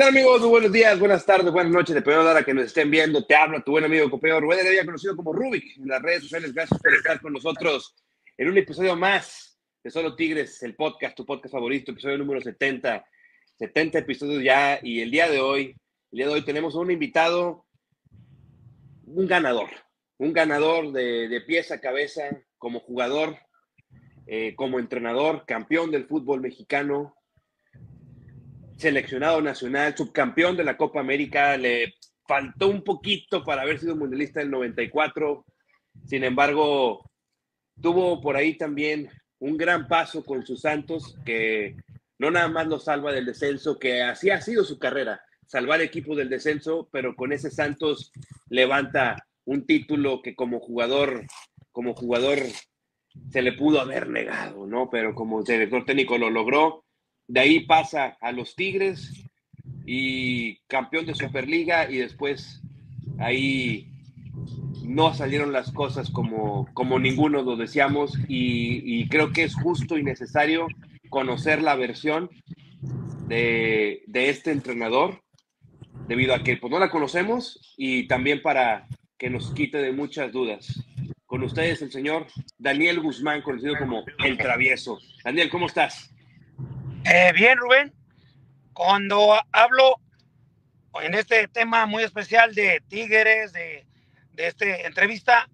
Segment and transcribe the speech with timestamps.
[0.00, 0.40] Hola amigos?
[0.42, 3.26] Muy buenos días, buenas tardes, buenas noches, dependiendo de la hora que nos estén viendo.
[3.26, 6.54] Te habla tu buen amigo Copeo Rubén de conocido como Rubik en las redes sociales.
[6.54, 7.96] Gracias por estar con nosotros
[8.36, 13.04] en un episodio más de Solo Tigres, el podcast, tu podcast favorito, episodio número 70.
[13.58, 15.74] 70 episodios ya y el día de hoy,
[16.12, 17.66] el día de hoy tenemos un invitado,
[19.04, 19.70] un ganador,
[20.18, 22.22] un ganador de, de pies a cabeza
[22.56, 23.36] como jugador,
[24.28, 27.17] eh, como entrenador, campeón del fútbol mexicano,
[28.78, 31.94] seleccionado nacional, subcampeón de la Copa América, le
[32.26, 35.44] faltó un poquito para haber sido mundialista del 94,
[36.06, 37.10] sin embargo,
[37.80, 41.76] tuvo por ahí también un gran paso con sus Santos, que
[42.18, 46.16] no nada más lo salva del descenso, que así ha sido su carrera, salvar equipos
[46.16, 48.12] del descenso, pero con ese Santos
[48.48, 51.24] levanta un título que como jugador,
[51.72, 52.38] como jugador
[53.30, 54.88] se le pudo haber negado, ¿no?
[54.90, 56.84] Pero como director técnico lo logró
[57.28, 59.12] de ahí pasa a los Tigres
[59.86, 62.62] y campeón de Superliga y después
[63.18, 63.92] ahí
[64.82, 70.02] no salieron las cosas como, como ninguno lo deseamos y, creo que es justo y
[70.02, 70.66] necesario
[71.10, 72.30] conocer la versión
[73.26, 75.22] de, este entrenador
[76.06, 80.32] debido a que pues, no la conocemos y también para que nos quite de muchas
[80.32, 80.82] dudas.
[81.26, 82.26] Con ustedes el señor
[82.56, 84.98] Daniel Guzmán, conocido como El Travieso.
[85.22, 86.10] Daniel, ¿cómo estás?
[87.10, 87.94] Eh, bien, Rubén,
[88.74, 89.98] cuando hablo
[91.00, 93.86] en este tema muy especial de Tigres, de,
[94.32, 95.48] de esta entrevista,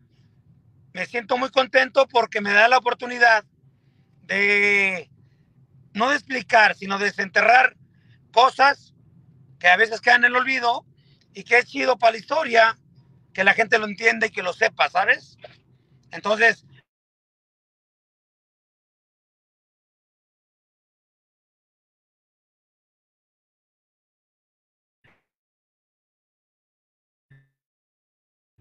[0.92, 3.44] me siento muy contento porque me da la oportunidad
[4.22, 5.08] de
[5.92, 7.76] no de explicar, sino de desenterrar
[8.32, 8.92] cosas
[9.60, 10.84] que a veces quedan en el olvido
[11.34, 12.78] y que es chido para la historia,
[13.32, 15.38] que la gente lo entienda y que lo sepa, ¿sabes?
[16.10, 16.66] Entonces,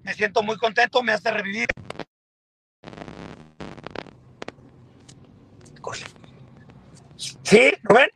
[0.04, 1.68] me siento muy contento, me hace revivir.
[7.44, 8.10] ¿Sí, Rubén?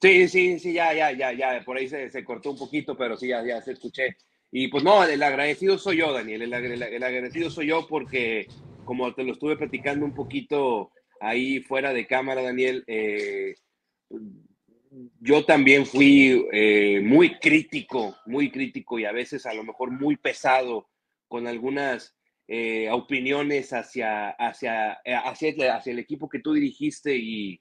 [0.00, 3.28] Sí, sí, sí, ya, ya, ya, ya, por ahí se, cortó un poquito, pero sí,
[3.28, 4.16] ya, ya se escuché.
[4.50, 6.52] Y pues no, el agradecido soy yo, Daniel, el,
[7.02, 8.46] agradecido soy yo porque
[8.84, 13.56] como te lo estuve platicando un poquito ahí fuera de cámara, Daniel, eh,
[15.20, 20.16] yo también fui eh, muy crítico, muy crítico y a veces a lo mejor muy
[20.16, 20.88] pesado
[21.28, 22.18] con algunas
[22.50, 27.60] eh, opiniones hacia, hacia, eh, hacia, hacia, el equipo que tú dirigiste y,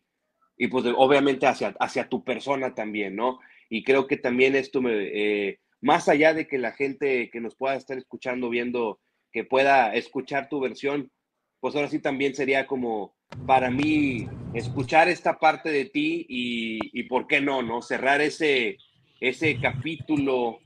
[0.58, 3.38] y pues obviamente hacia, hacia tu persona también, ¿no?
[3.70, 7.54] Y creo que también esto me, eh, más allá de que la gente que nos
[7.58, 9.02] pueda estar escuchando, viendo,
[9.34, 11.12] que pueda escuchar tu versión,
[11.60, 13.14] pues ahora sí también sería como
[13.46, 17.82] para mí escuchar esta parte de ti y, y por qué no, ¿no?
[17.82, 18.78] Cerrar ese,
[19.20, 20.60] ese capítulo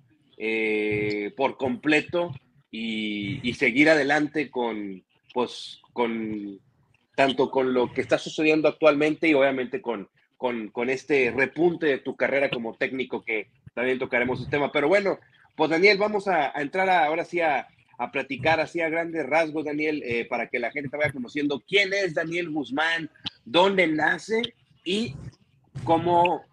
[1.38, 2.32] por completo
[2.72, 6.60] y, seguir adelante con, pues, con
[7.16, 12.16] tanto con lo que está sucediendo actualmente y obviamente con, con, este repunte de tu
[12.16, 14.72] carrera como técnico que también tocaremos el tema.
[14.72, 15.20] Pero bueno,
[15.56, 17.68] pues Daniel, vamos a, entrar ahora sí a,
[18.12, 21.94] platicar así a grandes rasgos, Daniel, eh, para que la gente te vaya conociendo quién
[21.94, 23.12] es Daniel Guzmán,
[23.46, 24.42] dónde nace
[24.84, 25.16] y
[25.84, 26.44] cómo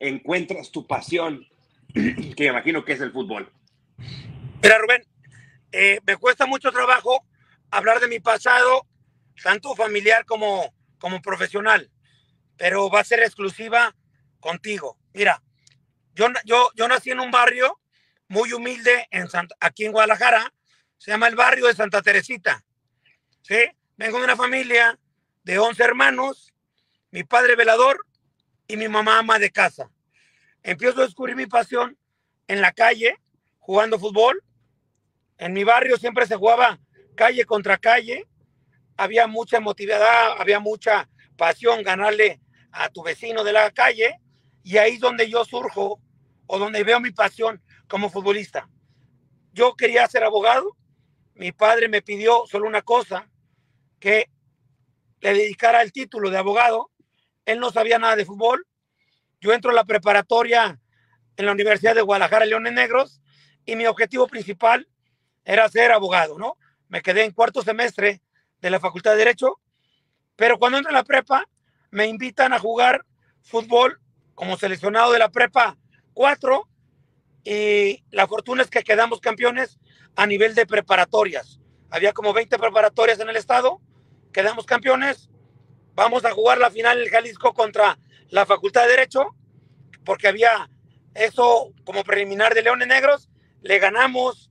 [0.00, 1.46] encuentras tu pasión,
[1.94, 3.52] que imagino que es el fútbol.
[4.60, 5.04] Mira, Rubén,
[5.76, 7.26] eh, me cuesta mucho trabajo
[7.72, 8.86] hablar de mi pasado,
[9.42, 11.90] tanto familiar como, como profesional,
[12.56, 13.92] pero va a ser exclusiva
[14.38, 14.96] contigo.
[15.12, 15.42] Mira,
[16.14, 17.80] yo, yo, yo nací en un barrio
[18.28, 19.26] muy humilde en
[19.58, 20.54] aquí en Guadalajara,
[20.96, 22.64] se llama el barrio de Santa Teresita.
[23.42, 23.58] ¿sí?
[23.96, 24.96] Vengo de una familia
[25.42, 26.54] de 11 hermanos,
[27.10, 27.98] mi padre velador
[28.68, 29.90] y mi mamá ama de casa.
[30.62, 31.98] Empiezo a descubrir mi pasión
[32.46, 33.18] en la calle,
[33.58, 34.40] jugando fútbol,
[35.38, 36.78] en mi barrio siempre se jugaba
[37.14, 38.26] calle contra calle,
[38.96, 42.40] había mucha emotividad, había mucha pasión ganarle
[42.70, 44.20] a tu vecino de la calle.
[44.62, 46.00] Y ahí es donde yo surjo
[46.46, 48.68] o donde veo mi pasión como futbolista.
[49.52, 50.76] Yo quería ser abogado,
[51.34, 53.30] mi padre me pidió solo una cosa,
[54.00, 54.30] que
[55.20, 56.90] le dedicara el título de abogado,
[57.44, 58.66] él no sabía nada de fútbol,
[59.40, 60.80] yo entro a la preparatoria
[61.36, 63.20] en la Universidad de Guadalajara, Leones Negros,
[63.64, 64.88] y mi objetivo principal
[65.44, 66.56] era ser abogado, ¿no?
[66.88, 68.20] Me quedé en cuarto semestre
[68.60, 69.60] de la Facultad de Derecho,
[70.36, 71.48] pero cuando entro en la prepa,
[71.90, 73.04] me invitan a jugar
[73.42, 74.00] fútbol
[74.34, 75.76] como seleccionado de la prepa
[76.14, 76.68] 4
[77.44, 79.78] y la fortuna es que quedamos campeones
[80.16, 81.60] a nivel de preparatorias.
[81.90, 83.80] Había como 20 preparatorias en el estado,
[84.32, 85.30] quedamos campeones,
[85.94, 87.98] vamos a jugar la final en Jalisco contra
[88.30, 89.36] la Facultad de Derecho,
[90.04, 90.68] porque había
[91.14, 93.30] Eso como preliminar de Leones Negros,
[93.62, 94.50] le ganamos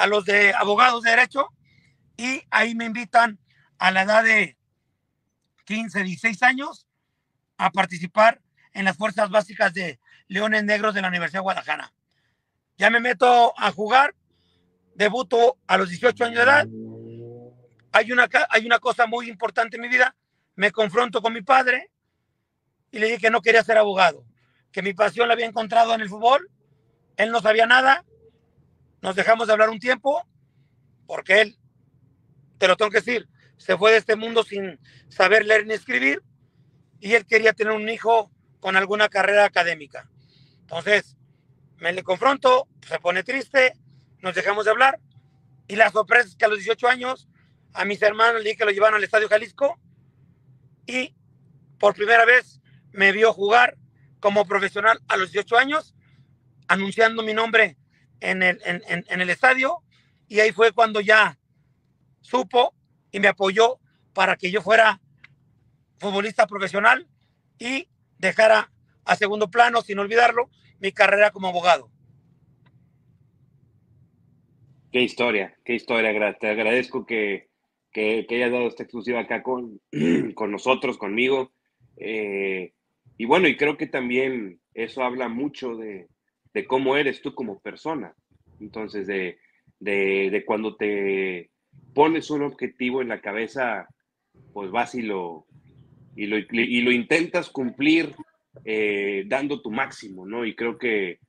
[0.00, 1.48] a los de abogados de derecho
[2.16, 3.38] y ahí me invitan
[3.78, 4.56] a la edad de
[5.66, 6.86] 15, 16 años
[7.58, 8.40] a participar
[8.72, 11.92] en las fuerzas básicas de Leones Negros de la Universidad de Guadalajara.
[12.78, 14.14] Ya me meto a jugar,
[14.94, 16.66] debuto a los 18 años de edad.
[17.92, 20.16] Hay una, hay una cosa muy importante en mi vida,
[20.54, 21.90] me confronto con mi padre
[22.90, 24.24] y le dije que no quería ser abogado,
[24.72, 26.50] que mi pasión la había encontrado en el fútbol,
[27.18, 28.04] él no sabía nada,
[29.02, 30.26] nos dejamos de hablar un tiempo,
[31.06, 31.58] porque él,
[32.58, 36.22] te lo tengo que decir, se fue de este mundo sin saber leer ni escribir,
[37.00, 38.30] y él quería tener un hijo
[38.60, 40.08] con alguna carrera académica.
[40.60, 41.16] Entonces,
[41.78, 43.72] me le confronto, se pone triste,
[44.20, 45.00] nos dejamos de hablar,
[45.66, 47.28] y la sorpresa es que a los 18 años,
[47.72, 49.78] a mis hermanos le dije que lo llevaron al Estadio Jalisco,
[50.86, 51.14] y
[51.78, 52.60] por primera vez
[52.92, 53.76] me vio jugar
[54.20, 55.94] como profesional a los 18 años,
[56.68, 57.76] anunciando mi nombre
[58.20, 59.78] en el, en, en, el estadio,
[60.28, 61.38] y ahí fue cuando ya
[62.20, 62.74] supo
[63.10, 63.78] y me apoyó
[64.12, 65.00] para que yo fuera
[65.98, 67.08] futbolista profesional
[67.58, 67.88] y
[68.18, 68.70] dejara
[69.04, 71.90] a segundo plano, sin olvidarlo, mi carrera como abogado.
[74.92, 76.36] Qué historia, qué historia.
[76.38, 77.48] Te agradezco que,
[77.92, 79.80] que, que hayas dado esta exclusiva acá con,
[80.34, 81.52] con nosotros, conmigo.
[81.96, 82.72] Eh,
[83.16, 86.08] y bueno, y creo que también eso habla mucho de,
[86.54, 88.14] de cómo eres tú como persona.
[88.60, 89.38] Entonces, de,
[89.78, 91.50] de, de, cuando te
[91.94, 93.88] pones un objetivo en la cabeza,
[94.52, 95.46] pues vas y lo,
[96.16, 98.14] y lo, y lo intentas cumplir
[98.64, 100.44] eh, dando tu máximo, ¿no?
[100.44, 101.20] Y creo que,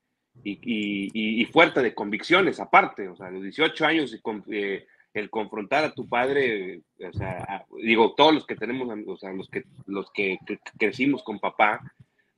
[0.44, 4.18] y, y, y, fuerte de convicciones aparte, o sea, a los 18 años,
[4.50, 9.32] eh, el confrontar a tu padre, o sea, digo, todos los que tenemos, o sea,
[9.34, 10.40] los que, los que,
[10.80, 11.82] crecimos con papá,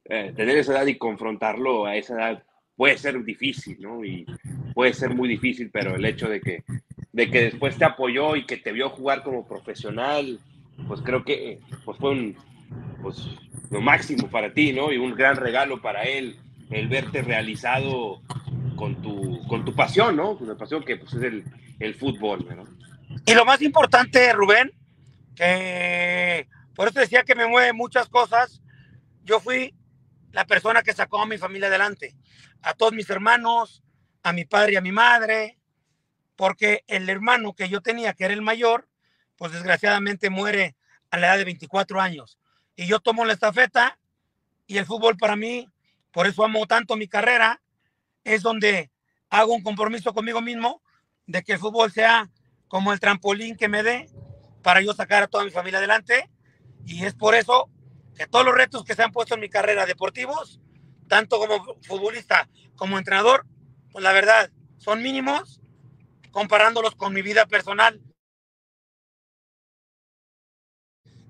[0.06, 2.44] eh, tener esa edad y confrontarlo a esa edad
[2.76, 4.04] puede ser difícil, ¿no?
[4.04, 4.26] Y
[4.74, 6.64] puede ser muy difícil, pero el hecho de que,
[7.12, 10.40] de que después te apoyó y que te vio jugar como profesional,
[10.88, 12.38] pues creo que pues fue un,
[13.02, 13.28] pues,
[13.70, 14.92] lo máximo para ti, ¿no?
[14.92, 16.38] Y un gran regalo para él,
[16.72, 18.22] el verte realizado
[18.76, 20.38] con tu, con tu pasión, ¿no?
[20.38, 21.44] Con la pasión que pues, es el,
[21.80, 22.66] el fútbol, ¿no?
[23.26, 24.72] Y lo más importante, Rubén,
[25.36, 28.62] que por eso decía que me mueve muchas cosas,
[29.24, 29.74] yo fui
[30.32, 32.16] la persona que sacó a mi familia adelante,
[32.64, 33.84] a todos mis hermanos,
[34.24, 35.60] a mi padre y a mi madre,
[36.36, 38.88] porque el hermano que yo tenía, que era el mayor,
[39.36, 40.76] pues desgraciadamente muere
[41.12, 42.40] a la edad de 24 años.
[42.76, 44.00] Y yo tomo la estafeta
[44.66, 45.70] y el fútbol para mí,
[46.12, 47.62] por eso amo tanto mi carrera,
[48.24, 48.90] es donde
[49.30, 50.82] hago un compromiso conmigo mismo
[51.28, 52.32] de que el fútbol sea
[52.68, 54.10] como el trampolín que me dé
[54.62, 56.30] para yo sacar a toda mi familia adelante.
[56.86, 57.70] Y es por eso
[58.16, 60.62] que todos los retos que se han puesto en mi carrera deportivos,
[61.08, 63.46] tanto como futbolista como entrenador,
[63.92, 65.62] pues la verdad son mínimos
[66.32, 68.02] comparándolos con mi vida personal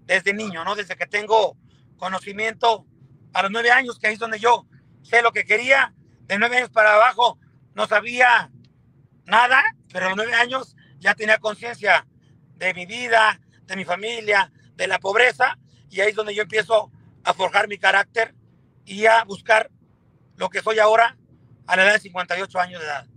[0.05, 0.75] desde niño, ¿no?
[0.75, 1.57] Desde que tengo
[1.97, 2.85] conocimiento
[3.33, 4.67] a los nueve años, que ahí es donde yo
[5.01, 7.39] sé lo que quería, de nueve años para abajo
[7.73, 8.51] no sabía
[9.25, 12.07] nada, pero a los nueve años ya tenía conciencia
[12.55, 15.57] de mi vida, de mi familia, de la pobreza,
[15.89, 16.91] y ahí es donde yo empiezo
[17.23, 18.35] a forjar mi carácter
[18.85, 19.69] y a buscar
[20.37, 21.17] lo que soy ahora
[21.67, 23.07] a la edad de 58 años de edad.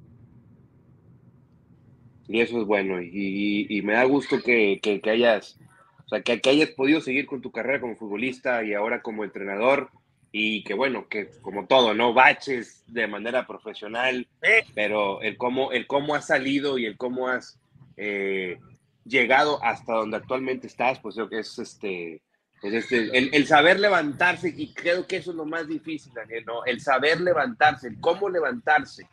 [2.29, 5.59] Y eso es bueno, y, y, me da gusto que, que, que hayas,
[6.07, 9.23] o sea, que, que, hayas podido seguir con tu carrera como futbolista y ahora como
[9.23, 9.91] entrenador,
[10.33, 12.13] y que bueno, que como todo, ¿no?
[12.15, 14.27] Baches de manera profesional,
[14.75, 17.61] pero el cómo, el cómo has salido y el cómo has
[17.97, 18.59] eh,
[19.05, 22.23] llegado hasta donde actualmente estás, pues creo que es este,
[22.61, 26.65] pues el, el, saber levantarse, y creo que eso es lo más difícil, Daniel, ¿no?
[26.65, 29.09] El saber levantarse, el cómo levantarse.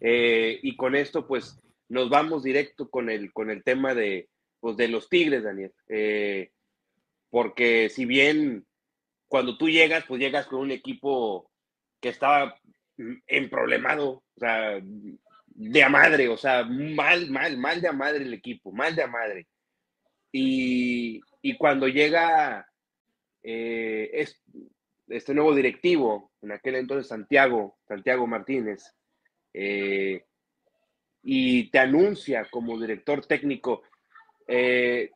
[0.00, 4.28] Eh, y con esto, pues, nos vamos directo con el, con el tema de,
[4.58, 5.72] pues, de los Tigres, Daniel.
[5.88, 6.50] Eh,
[7.30, 8.66] porque si bien
[9.30, 11.48] cuando tú llegas, pues llegas con un equipo
[12.00, 12.58] que estaba
[13.28, 14.80] emproblemado, o sea,
[15.46, 19.04] de a madre, o sea, mal, mal, mal de a madre el equipo, mal de
[19.04, 19.46] a madre.
[20.32, 22.66] Y, y cuando llega
[23.42, 24.26] eh,
[25.08, 28.94] este nuevo directivo, en aquel entonces Santiago, Santiago Martínez,
[29.52, 30.24] eh,
[31.22, 33.82] y te anuncia como director técnico,
[34.46, 35.10] eh,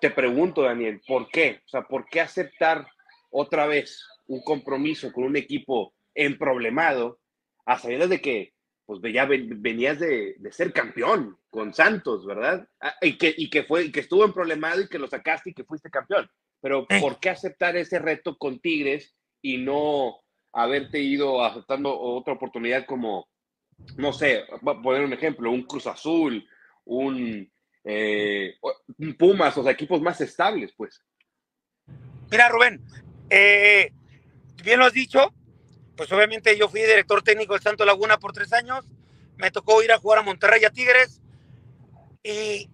[0.00, 1.60] te pregunto, Daniel, ¿por qué?
[1.64, 2.86] O sea, ¿por qué aceptar
[3.30, 7.20] otra vez un compromiso con un equipo emproblemado
[7.64, 8.52] a sabiendas de que
[8.86, 12.68] pues ya venías de, de, ser campeón con Santos, ¿verdad?
[12.80, 15.64] Ah, y que, y que fue, que estuvo emproblemado y que lo sacaste y que
[15.64, 16.30] fuiste campeón.
[16.60, 20.20] Pero ¿por qué aceptar ese reto con Tigres y no
[20.52, 23.28] haberte ido aceptando otra oportunidad como,
[23.96, 26.48] no sé, voy a poner un ejemplo, un Cruz Azul,
[26.84, 27.52] un,
[27.84, 28.54] eh,
[28.98, 31.02] un Pumas, o sea, equipos más estables, pues.
[32.30, 32.82] Mira, Rubén,
[33.30, 33.92] eh,
[34.64, 35.32] bien lo has dicho,
[35.96, 38.84] pues obviamente yo fui director técnico del Santo Laguna por tres años,
[39.36, 41.20] me tocó ir a jugar a Monterrey a Tigres
[42.22, 42.70] y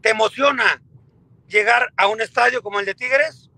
[0.00, 0.82] te emociona
[1.52, 3.50] llegar a un estadio como el de Tigres,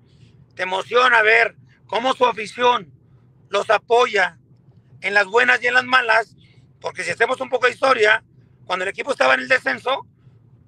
[0.54, 2.92] te emociona ver cómo su afición
[3.48, 4.38] los apoya
[5.00, 6.36] en las buenas y en las malas,
[6.80, 8.24] porque si hacemos un poco de historia,
[8.66, 10.06] cuando el equipo estaba en el descenso,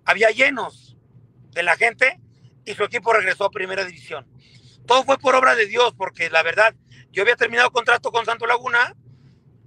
[0.05, 0.97] había llenos
[1.51, 2.21] de la gente
[2.65, 4.27] y su equipo regresó a primera división.
[4.87, 6.75] Todo fue por obra de Dios, porque la verdad,
[7.11, 8.95] yo había terminado contrato con Santo Laguna,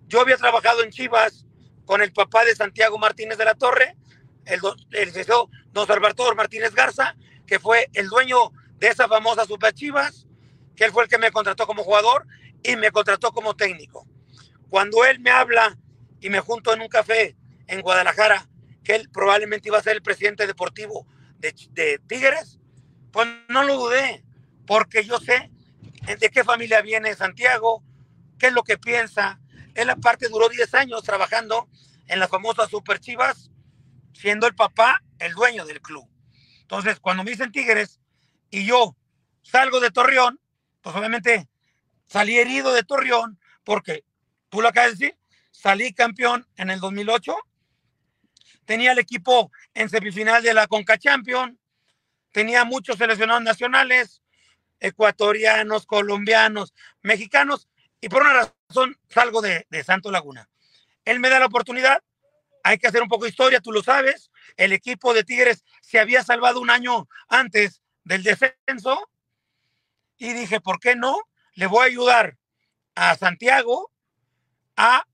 [0.08, 1.46] yo había trabajado en Chivas
[1.86, 3.98] con el papá de Santiago Martínez de la Torre,
[4.46, 4.62] el,
[4.92, 5.26] el
[5.72, 7.16] don Salvador Martínez Garza,
[7.50, 10.28] que fue el dueño de esa famosa Super Chivas,
[10.76, 12.28] que él fue el que me contrató como jugador
[12.62, 14.08] y me contrató como técnico.
[14.70, 15.76] Cuando él me habla
[16.22, 18.48] y me junto en un café en Guadalajara,
[18.84, 21.08] que él probablemente iba a ser el presidente deportivo
[21.40, 22.60] de, de Tigres,
[23.12, 24.24] pues no lo dudé,
[24.68, 25.50] porque yo sé
[26.06, 27.84] de qué familia viene Santiago,
[28.38, 29.40] qué es lo que piensa.
[29.74, 31.68] Él aparte duró 10 años trabajando
[32.06, 33.50] en las famosas Super Chivas,
[34.14, 36.08] siendo el papá el dueño del club.
[36.70, 38.00] Entonces, cuando me dicen Tigres
[38.52, 38.96] y yo
[39.42, 40.40] salgo de Torreón,
[40.82, 41.50] pues obviamente
[42.06, 44.06] salí herido de Torreón porque,
[44.50, 45.18] tú lo acabas de decir,
[45.50, 47.36] salí campeón en el 2008,
[48.66, 51.60] tenía el equipo en semifinal de la Conca Champion,
[52.32, 54.22] tenía muchos seleccionados nacionales,
[54.80, 57.68] ecuatorianos, colombianos, mexicanos,
[58.00, 60.48] y por una razón salgo de, de Santo Laguna.
[61.04, 62.04] Él me da la oportunidad,
[62.64, 66.00] hay que hacer un poco de historia, tú lo sabes, el equipo de Tigres se
[66.00, 69.10] había salvado un año antes del descenso
[70.18, 71.18] y dije, ¿por qué no?
[71.54, 72.38] Le voy a ayudar
[72.96, 73.92] a Santiago
[74.76, 75.06] a,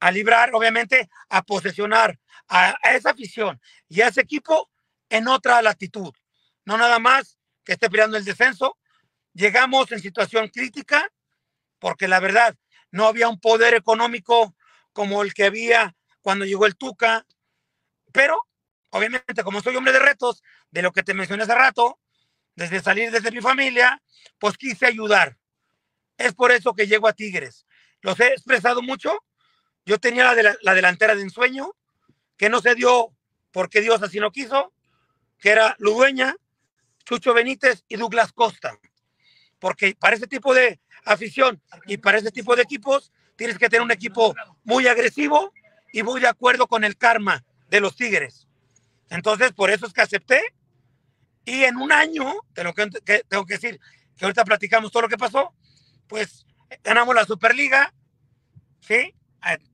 [0.00, 2.18] a librar, obviamente, a posesionar
[2.48, 4.70] a, a esa afición y a ese equipo
[5.08, 6.12] en otra latitud.
[6.64, 8.78] No nada más que esté peleando el descenso.
[9.34, 11.10] Llegamos en situación crítica
[11.78, 12.56] porque la verdad
[12.90, 14.54] no había un poder económico
[14.92, 17.26] como el que había cuando llegó el Tuca,
[18.12, 18.40] pero
[18.90, 21.98] obviamente como soy hombre de retos, de lo que te mencioné hace rato,
[22.54, 24.00] desde salir desde mi familia,
[24.38, 25.36] pues quise ayudar.
[26.16, 27.66] Es por eso que llego a Tigres.
[28.00, 29.24] Los he expresado mucho.
[29.84, 31.72] Yo tenía la, de la, la delantera de ensueño,
[32.36, 33.12] que no se dio
[33.50, 34.72] porque Dios así no quiso,
[35.38, 36.36] que era Ludueña,
[37.04, 38.78] Chucho Benítez y Douglas Costa.
[39.58, 43.82] Porque para ese tipo de afición y para ese tipo de equipos tienes que tener
[43.82, 45.52] un equipo muy agresivo
[45.92, 48.48] y muy de acuerdo con el karma de los Tigres.
[49.10, 50.40] Entonces, por eso es que acepté.
[51.44, 53.78] Y en un año, tengo que, tengo que decir
[54.16, 55.52] que ahorita platicamos todo lo que pasó,
[56.06, 56.46] pues
[56.82, 57.92] ganamos la Superliga,
[58.80, 59.14] ¿sí?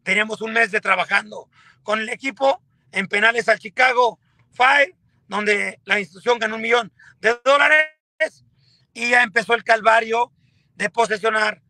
[0.02, 1.48] Teníamos un mes de trabajando
[1.82, 4.18] con el equipo en penales al Chicago
[4.50, 4.94] Fire,
[5.28, 7.90] donde la institución ganó un millón de dólares
[8.94, 10.32] y ya empezó el calvario
[10.74, 11.60] de posesionar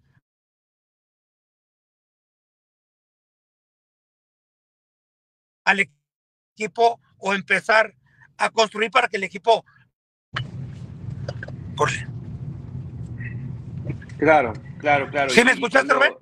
[5.68, 5.86] al
[6.54, 7.94] equipo o empezar
[8.38, 9.64] a construir para que el equipo.
[14.18, 15.30] Claro, claro, claro.
[15.30, 16.14] ¿Sí me escuchaste, Rubén?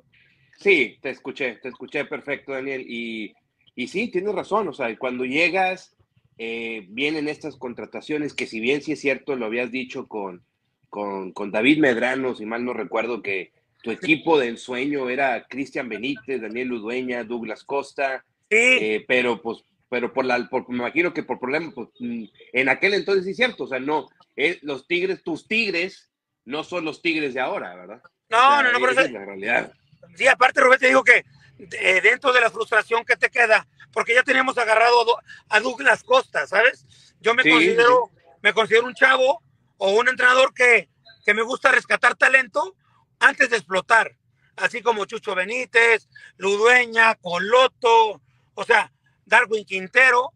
[0.58, 2.84] Sí, te escuché, te escuché perfecto, Daniel.
[2.88, 3.34] Y,
[3.74, 4.66] y sí, tienes razón.
[4.68, 5.94] O sea, cuando llegas,
[6.38, 10.44] eh, vienen estas contrataciones que si bien sí es cierto, lo habías dicho con,
[10.88, 15.88] con, con David Medrano, si mal no recuerdo, que tu equipo de ensueño era Cristian
[15.88, 18.24] Benítez, Daniel Ludueña, Douglas Costa.
[18.50, 22.94] Eh, pero pues, pero por la, por, me imagino que por problemas, pues, en aquel
[22.94, 26.10] entonces sí es cierto, o sea, no, eh, los tigres, tus tigres,
[26.44, 28.02] no son los tigres de ahora, ¿verdad?
[28.28, 29.72] No, O sea, no, no, pero esa es la realidad.
[30.16, 31.24] Sí, aparte, Rubén, te digo que
[31.58, 35.60] eh, dentro de la frustración que te queda, porque ya teníamos agarrado a, Do- a
[35.60, 36.84] Douglas Costa, ¿sabes?
[37.20, 38.10] Yo me Sí, considero,
[38.42, 39.42] me considero un chavo
[39.78, 40.88] o un entrenador que,
[41.24, 42.76] que me gusta rescatar talento
[43.18, 44.16] antes de explotar,
[44.56, 48.20] así como Chucho Benítez, Ludueña, Coloto,
[48.56, 48.92] o sea,
[49.24, 50.32] Darwin Quintero,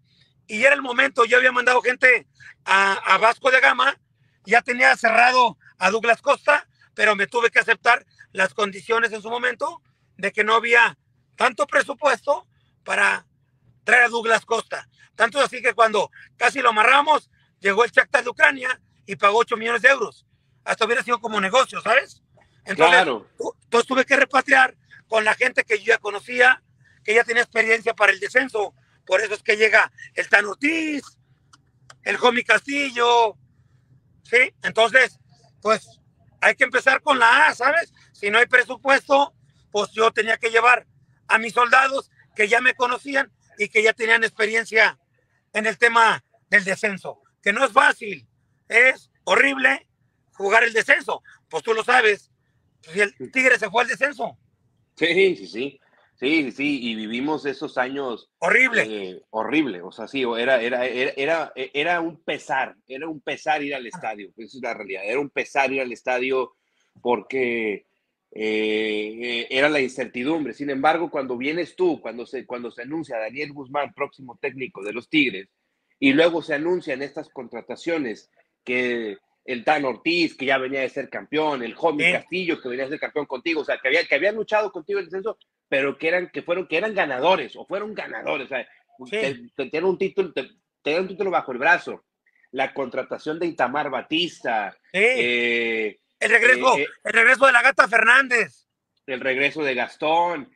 [0.47, 2.27] y era el momento, yo había mandado gente
[2.65, 3.99] a, a Vasco de Gama,
[4.45, 9.31] ya tenía cerrado a Douglas Costa, pero me tuve que aceptar las condiciones en su
[9.31, 9.83] momento
[10.17, 10.99] de que no había
[11.37, 12.47] tanto presupuesto
[12.85, 13.27] para
[13.85, 14.89] traer a Douglas Costa.
[15.15, 19.57] Tanto así que cuando casi lo amarramos, llegó el Shakhtar de Ucrania y pagó 8
[19.57, 20.27] millones de euros.
[20.65, 22.23] Hasta hubiera sido como negocio, ¿sabes?
[22.65, 23.27] Entonces, Claro.
[23.65, 24.77] entonces tuve que repatriar
[25.09, 26.63] con la gente que yo ya conocía,
[27.11, 28.73] que ya tenía experiencia para el descenso.
[29.05, 31.03] Por eso es que llega el Tan Ortiz,
[32.05, 33.37] el Jomi Castillo,
[34.23, 34.55] ¿sí?
[34.63, 35.19] Entonces,
[35.61, 35.89] pues
[36.41, 37.93] hay que empezar con la A, ¿sabes?
[38.13, 39.35] si no hay presupuesto,
[39.73, 40.87] pues yo tenía que llevar
[41.27, 45.01] a mis soldados que ya me conocían y que ya tenían experiencia
[45.53, 48.29] en el tema del descenso, que no es fácil,
[48.69, 49.89] es horrible
[50.35, 52.31] jugar el descenso, pues tú lo sabes,
[52.83, 54.39] si el Tigre se fue al descenso.
[54.97, 55.81] Sí, sí, sí.
[56.21, 58.31] Sí, sí, y vivimos esos años.
[58.41, 58.83] Horrible.
[58.83, 63.75] Eh, horrible, o sea, sí, era, era, era, era, un pesar, era un pesar ir
[63.75, 66.53] al estadio, esa es la realidad, era un pesar ir al estadio
[67.01, 67.87] porque
[68.33, 70.53] eh, era la incertidumbre.
[70.53, 74.93] Sin embargo, cuando vienes tú, cuando se, cuando se anuncia Daniel Guzmán, próximo técnico de
[74.93, 75.49] los Tigres,
[75.99, 78.31] y luego se anuncian estas contrataciones
[78.63, 82.85] que el Tan Ortiz, que ya venía de ser campeón, el Jomi Castillo, que venía
[82.85, 85.39] de ser campeón contigo, o sea, que, había, que habían luchado contigo en el descenso,
[85.71, 88.47] pero que eran, que fueron, que eran ganadores, o fueron ganadores,
[88.99, 92.05] o sea, tenían un título, un título bajo el brazo.
[92.51, 94.77] La contratación de Itamar Batista.
[94.93, 98.67] Eh, el regreso, eh, eh, el regreso de la gata Fernández.
[99.07, 100.53] El regreso de Gastón.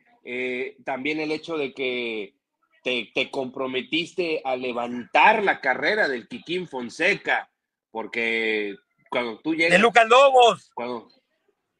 [0.83, 2.35] también el hecho de que
[2.83, 7.49] te, te, comprometiste a levantar la carrera del Kikín Fonseca,
[7.89, 8.75] porque
[9.09, 9.71] cuando tú llegas.
[9.71, 10.71] De Lucas Lobos.
[10.73, 11.07] Cuando,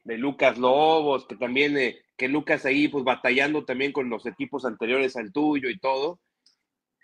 [0.04, 1.76] de Lucas Lobos, que también
[2.16, 6.18] que Lucas ahí pues batallando también con los equipos anteriores al tuyo y todo.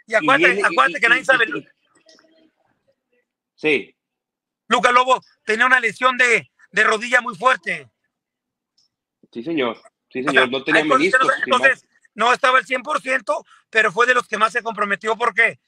[0.07, 1.47] Y acuérdate, que nadie sabe.
[3.55, 3.95] sí.
[4.69, 6.49] Lucas Lobo tenía una lesión de,
[6.83, 7.91] rodilla muy fuerte.
[9.31, 9.81] Sí, señor.
[10.11, 10.51] Sí, señor.
[10.51, 11.29] no tenía meniscos.
[11.45, 15.61] Entonces, no estaba al 100%, pero fue de los que más se comprometió porque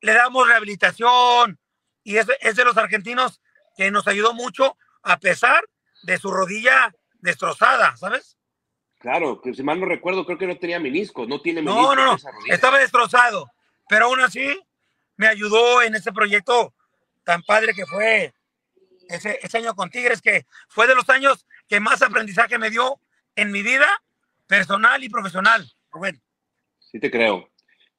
[0.00, 1.58] le damos rehabilitación
[2.04, 3.40] y es, es de los argentinos
[3.76, 5.68] que nos ayudó mucho a pesar
[6.02, 8.36] de su rodilla destrozada, ¿sabes?
[8.98, 11.94] Claro, que si mal no recuerdo, creo que no tenía menisco, no tiene menisco.
[11.94, 12.18] No, no, no,
[12.48, 13.50] estaba destrozado,
[13.88, 14.58] pero aún así
[15.16, 16.74] me ayudó en ese proyecto
[17.24, 18.34] tan padre que fue
[19.08, 23.00] ese, ese año con Tigres, que fue de los años que más aprendizaje me dio
[23.34, 23.86] en mi vida
[24.46, 26.20] personal y profesional, Rubén.
[26.80, 27.50] Sí te creo,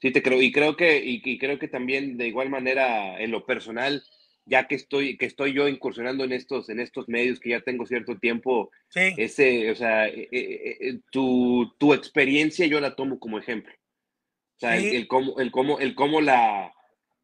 [0.02, 3.46] sí te creo, y creo que, y creo que también de igual manera en lo
[3.46, 4.04] personal,
[4.48, 7.86] ya que estoy, que estoy yo incursionando en estos, en estos medios, que ya tengo
[7.86, 13.38] cierto tiempo, ese, o sea, eh, eh, eh, tu, tu, experiencia yo la tomo como
[13.38, 13.74] ejemplo.
[13.74, 16.74] O sea, el, cómo, el, cómo, el cómo la,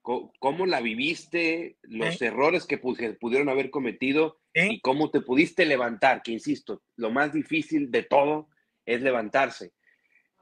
[0.02, 6.32] cómo la viviste, los errores que pudieron haber cometido y cómo te pudiste levantar, que
[6.32, 8.50] insisto, lo más difícil de todo
[8.86, 9.72] es levantarse.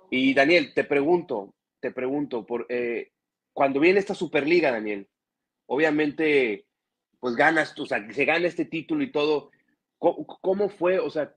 [0.10, 2.68] Y Daniel, te pregunto, te pregunto, por,
[3.54, 5.08] cuando viene esta Superliga, Daniel,
[5.68, 6.66] obviamente
[7.22, 9.52] pues ganas, o sea, se gana este título y todo.
[10.00, 11.36] ¿Cómo, fue, o sea,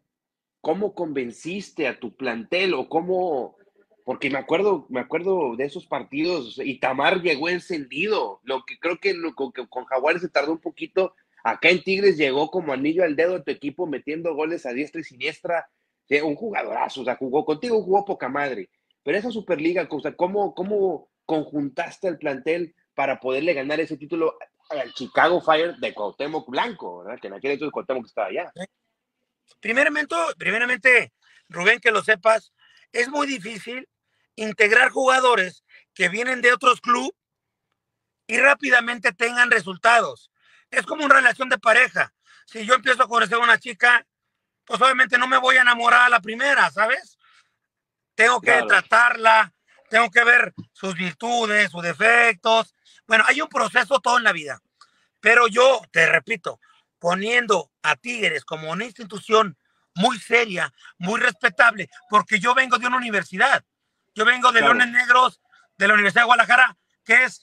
[0.62, 3.56] cómo convenciste a tu plantel o cómo,
[4.04, 8.98] porque me acuerdo, me acuerdo de esos partidos, y Tamar llegó encendido, lo que creo
[8.98, 13.16] que con, con Jaguares se tardó un poquito, acá en Tigres llegó como anillo al
[13.16, 15.68] dedo de tu equipo metiendo goles a diestra y siniestra,
[16.22, 18.70] un jugadorazo, o sea, jugó contigo, jugó poca madre,
[19.02, 24.38] pero esa Superliga, o sea, ¿cómo, cómo conjuntaste el plantel para poderle ganar ese título
[24.70, 27.20] el Chicago Fire de Cuauhtémoc Blanco, ¿verdad?
[27.20, 28.52] Que en aquel entonces Cuauhtémoc estaba allá.
[29.60, 31.12] Primeramente, primeramente,
[31.48, 32.52] Rubén, que lo sepas,
[32.92, 33.88] es muy difícil
[34.36, 37.12] integrar jugadores que vienen de otros clubes
[38.26, 40.30] y rápidamente tengan resultados.
[40.70, 42.12] Es como una relación de pareja.
[42.46, 44.06] Si yo empiezo a conocer a una chica,
[44.64, 47.18] pues obviamente no me voy a enamorar a la primera, ¿sabes?
[48.14, 49.52] Tengo que tratarla,
[49.88, 52.74] tengo que ver sus virtudes, sus defectos,
[53.06, 54.60] bueno, hay un proceso todo en la vida,
[55.20, 56.60] pero yo te repito,
[56.98, 59.56] poniendo a Tigres como una institución
[59.94, 63.64] muy seria, muy respetable, porque yo vengo de una universidad,
[64.14, 65.40] yo vengo de Leones Negros,
[65.76, 67.42] de la Universidad de Guadalajara, que es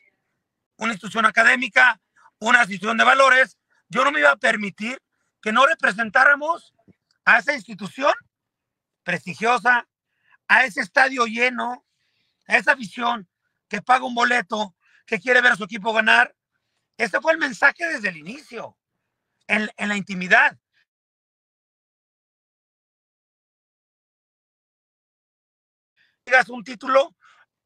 [0.78, 2.02] una institución académica,
[2.39, 5.02] una institución de valores, yo no me iba a permitir
[5.41, 6.74] que no representáramos
[7.26, 8.13] a esa institución
[9.04, 9.88] prestigiosa,
[10.47, 11.86] a ese estadio lleno,
[12.47, 13.30] a esa visión
[13.67, 14.76] que paga un boleto,
[15.12, 16.34] que quiere ver a su equipo ganar.
[16.95, 18.78] Este fue el mensaje desde el inicio,
[19.45, 20.58] en, la intimidad.
[26.26, 27.13] Digas un título,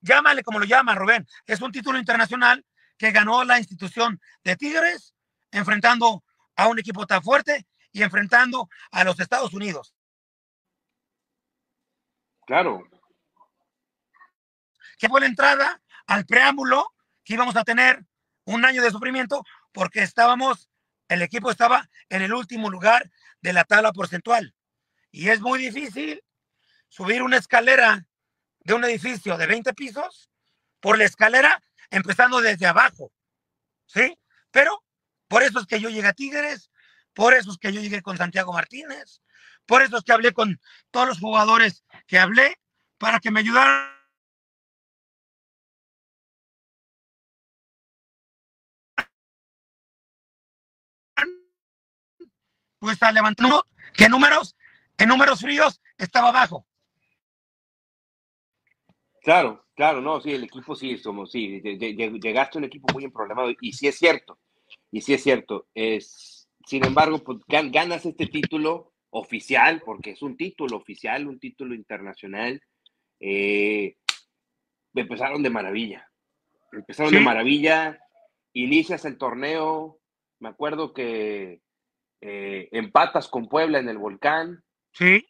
[0.02, 2.66] llámale como lo llama Rubén, es un título internacional
[2.98, 5.14] que ganó la institución de Tigres
[5.52, 6.24] enfrentando
[6.56, 9.94] a un equipo tan fuerte y enfrentando a los Estados Unidos.
[12.48, 12.90] Claro.
[14.98, 16.95] Que fue la entrada al preámbulo
[17.26, 18.06] que íbamos a tener
[18.46, 20.70] un año de sufrimiento porque estábamos,
[21.10, 23.12] el equipo estaba en el último lugar
[23.42, 24.56] de la tabla porcentual.
[25.12, 26.24] Y es muy difícil
[26.88, 28.08] subir una escalera
[28.60, 30.30] de un edificio de 20 pisos
[30.80, 33.12] por la escalera empezando desde abajo.
[33.86, 34.18] ¿Sí?
[34.52, 34.84] Pero
[35.28, 36.72] por eso es que yo llegué a Tigres,
[37.14, 39.22] por eso es que yo llegué con Santiago Martínez,
[39.66, 40.62] Por eso es que hablé con
[40.92, 42.60] todos los jugadores que hablé
[43.00, 43.95] para que me ayudaran.
[52.86, 53.50] Pues a levantar
[53.96, 54.56] que números,
[55.00, 56.68] en números fríos estaba abajo.
[59.24, 63.12] Claro, claro, no, sí, el equipo sí, somos, sí, llegaste a un equipo muy en
[63.12, 64.38] problemado y sí es cierto,
[64.92, 65.66] y sí es cierto.
[65.74, 71.74] Es, sin embargo, pues, ganas este título oficial, porque es un título oficial, un título
[71.74, 72.62] internacional.
[73.20, 73.98] Eh,
[74.94, 76.08] empezaron de maravilla,
[76.72, 78.00] empezaron de maravilla,
[78.54, 79.98] inicias el torneo,
[80.40, 81.65] me acuerdo que
[82.28, 84.64] eh, empatas con Puebla en el volcán.
[84.94, 85.24] Sí.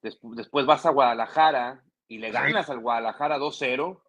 [0.00, 4.00] después vas a Guadalajara y le ganas al Guadalajara 2-0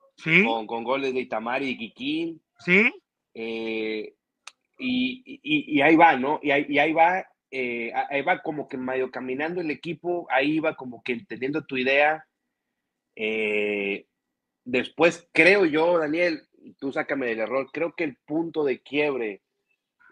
[0.67, 2.41] con, goles de Itamari y Kikín.
[2.60, 2.93] Sí.
[3.34, 4.13] Eh,
[4.80, 6.39] y, ahí va, ¿no?
[6.41, 11.04] Y ahí, va, eh, ahí va como que medio caminando el equipo, ahí va como
[11.04, 12.26] que entendiendo tu idea.
[13.17, 14.06] Eh,
[14.63, 16.48] después creo yo, Daniel,
[16.80, 19.41] tú sácame del error, creo que el punto de quiebre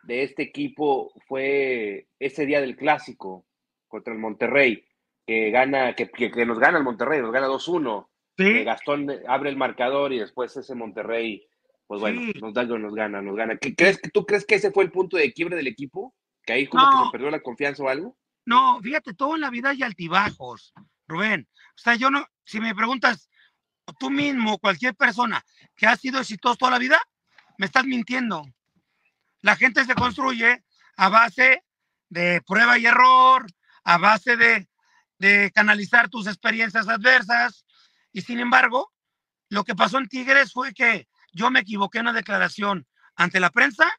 [0.06, 3.46] de este equipo fue ese día del clásico
[3.88, 4.86] contra el Monterrey
[5.26, 8.08] que gana, que, que, nos gana el Monterrey, nos gana 2-1.
[8.38, 8.64] ¿Sí?
[8.64, 11.48] Gastón abre el marcador y después ese Monterrey,
[11.88, 13.58] pues bueno, nos, da, nos gana, nos gana.
[13.58, 16.14] ¿Qué, crees, ¿Tú crees que ese fue el punto de quiebre del equipo?
[16.44, 18.18] ¿Que ahí como que se perdió la confianza o algo?
[18.46, 20.74] No, fíjate, todo en la vida hay altibajos,
[21.08, 21.48] Rubén.
[21.76, 23.30] O sea, yo no, si me preguntas,
[24.00, 25.44] tú mismo, cualquier persona
[25.76, 27.02] que ha sido exitoso toda la vida,
[27.58, 28.46] me estás mintiendo.
[29.46, 30.64] La gente se construye
[30.98, 31.64] a base
[32.10, 33.46] de prueba y error,
[33.84, 34.68] a base de
[35.20, 37.66] de canalizar tus experiencias adversas.
[38.12, 38.92] Y sin embargo,
[39.50, 43.50] lo que pasó en Tigres fue que yo me equivoqué en una declaración ante la
[43.50, 43.92] prensa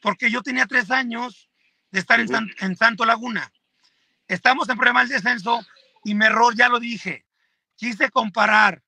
[0.00, 1.50] porque yo tenía tres años
[1.90, 3.52] de estar en, Santo Laguna.
[4.26, 5.64] Estamos en problema del descenso
[6.04, 7.24] y mi error ya lo dije.
[7.76, 8.82] Quise comparar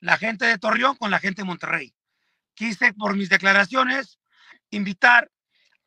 [0.00, 1.94] la gente de Torreón con la gente de Monterrey.
[2.54, 4.18] Quise, por mis declaraciones,
[4.74, 5.30] invitar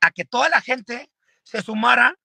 [0.01, 1.11] a que toda la gente
[1.43, 2.15] se sumara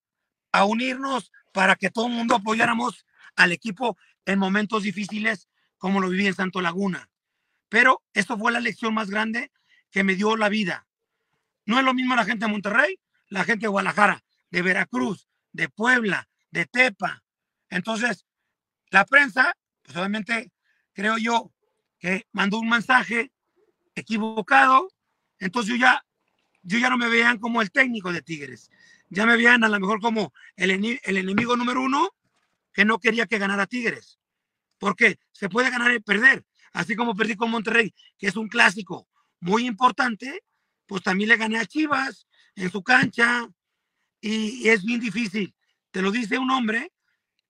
[0.51, 6.09] a unirnos para que todo el mundo apoyáramos al equipo en momentos difíciles como lo
[6.09, 7.09] viví en Santo Laguna.
[7.69, 9.51] Pero esto fue la lección más grande
[9.91, 10.87] que me dio la vida.
[11.65, 15.69] No es lo mismo la gente de Monterrey, la gente de Guadalajara, de Veracruz, de
[15.69, 17.23] Puebla, de Tepa.
[17.69, 18.25] Entonces,
[18.91, 20.51] la prensa, pues obviamente
[20.93, 21.51] creo yo
[21.97, 23.31] que mandó un mensaje
[23.95, 24.87] equivocado.
[25.39, 26.05] Entonces yo ya,
[26.63, 28.71] yo ya no me veían como el técnico de Tigres
[29.13, 32.09] ya me veían a lo mejor como el, el enemigo número uno
[32.73, 34.19] que no quería que ganara Tigres.
[34.79, 36.45] Porque se puede ganar y perder.
[36.73, 39.07] Así como perdí con Monterrey, que es un clásico
[39.39, 40.43] muy importante,
[40.87, 43.47] pues también le gané a Chivas en su cancha
[44.19, 45.53] y, es bien difícil.
[45.91, 46.91] Te lo dice un hombre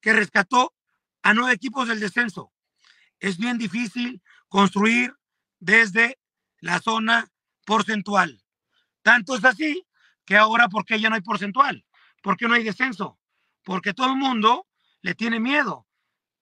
[0.01, 0.73] que rescató
[1.21, 2.51] a nueve equipos del descenso.
[3.21, 5.15] Es bien difícil construir
[5.59, 6.19] desde
[6.59, 7.31] la zona
[7.65, 8.42] porcentual.
[9.03, 9.85] Tanto es así
[10.25, 11.85] que ahora, ¿por qué ya no hay porcentual?
[12.21, 13.19] ¿Por qué no hay descenso?
[13.63, 14.67] Porque todo el mundo
[15.01, 15.85] le tiene miedo.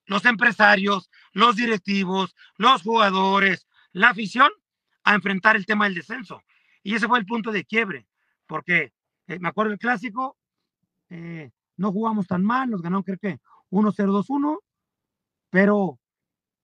[0.05, 4.51] Los empresarios, los directivos, los jugadores, la afición,
[5.03, 6.43] a enfrentar el tema del descenso.
[6.83, 8.07] Y ese fue el punto de quiebre,
[8.45, 8.93] porque
[9.27, 10.37] eh, me acuerdo del clásico,
[11.09, 13.39] eh, no jugamos tan mal, nos ganaron creo que
[13.71, 14.59] 1-0-2-1,
[15.49, 15.99] pero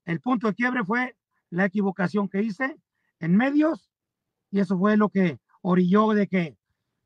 [0.06, 1.18] el punto de quiebre fue
[1.50, 2.78] la equivocación que hice
[3.20, 3.90] en medios
[4.52, 6.58] y eso fue lo que orilló de que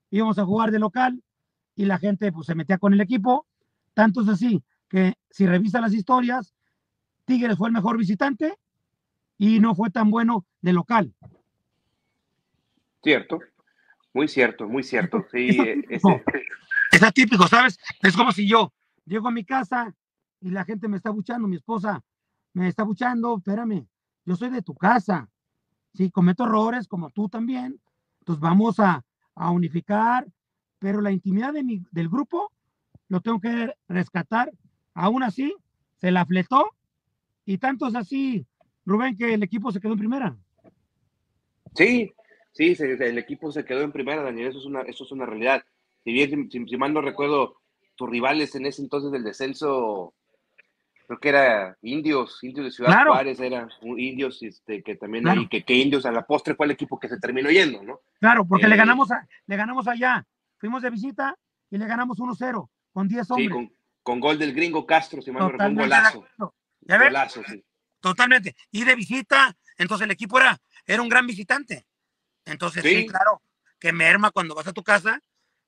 [0.09, 1.23] íbamos a jugar de local
[1.75, 3.47] y la gente pues se metía con el equipo.
[3.93, 6.53] Tanto es así que si revisa las historias,
[7.25, 8.57] Tigres fue el mejor visitante
[9.37, 11.13] y no fue tan bueno de local.
[13.03, 13.39] Cierto,
[14.13, 15.25] muy cierto, muy cierto.
[15.31, 15.57] Sí,
[15.89, 16.01] es,
[16.91, 17.79] es atípico, ¿sabes?
[18.01, 18.73] Es como si yo
[19.05, 19.95] llego a mi casa
[20.39, 22.03] y la gente me está buchando, mi esposa
[22.53, 23.87] me está buchando, espérame,
[24.25, 25.29] yo soy de tu casa.
[25.93, 27.79] Si cometo errores como tú también,
[28.21, 29.03] entonces vamos a,
[29.35, 30.25] a unificar,
[30.79, 32.51] pero la intimidad de mi, del grupo
[33.07, 34.51] lo tengo que rescatar.
[34.93, 35.53] Aún así,
[35.97, 36.71] se la fletó
[37.45, 38.45] y tanto es así,
[38.85, 40.37] Rubén, que el equipo se quedó en primera.
[41.75, 42.11] Sí,
[42.51, 45.63] sí, el equipo se quedó en primera, Daniel, eso es una, eso es una realidad.
[46.03, 47.57] Si bien, si mal no recuerdo,
[47.95, 50.13] tus rivales en ese entonces del descenso
[51.11, 55.63] creo que era indios, indios de Ciudad Juárez, eran indios este, que también hay, que,
[55.63, 57.99] que, indios a la postre fue el equipo que se terminó yendo, ¿no?
[58.19, 60.25] Claro, porque le eh, ganamos a, le ganamos allá,
[60.57, 61.37] fuimos de visita
[61.69, 63.47] y le ganamos 1-0 con 10 hombres.
[63.47, 66.25] Sí, con, con, gol del gringo Castro, si mal no recuerdo, un golazo.
[66.81, 67.09] ¿Ya ves?
[67.09, 67.65] Golazo, sí.
[67.99, 68.55] Totalmente.
[68.71, 71.85] Y de visita, entonces el equipo era, era un gran visitante.
[72.45, 73.41] Entonces, sí, claro,
[73.79, 75.19] que merma cuando vas a tu casa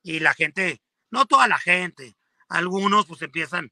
[0.02, 2.16] y la gente, no toda la gente,
[2.48, 3.72] algunos pues empiezan,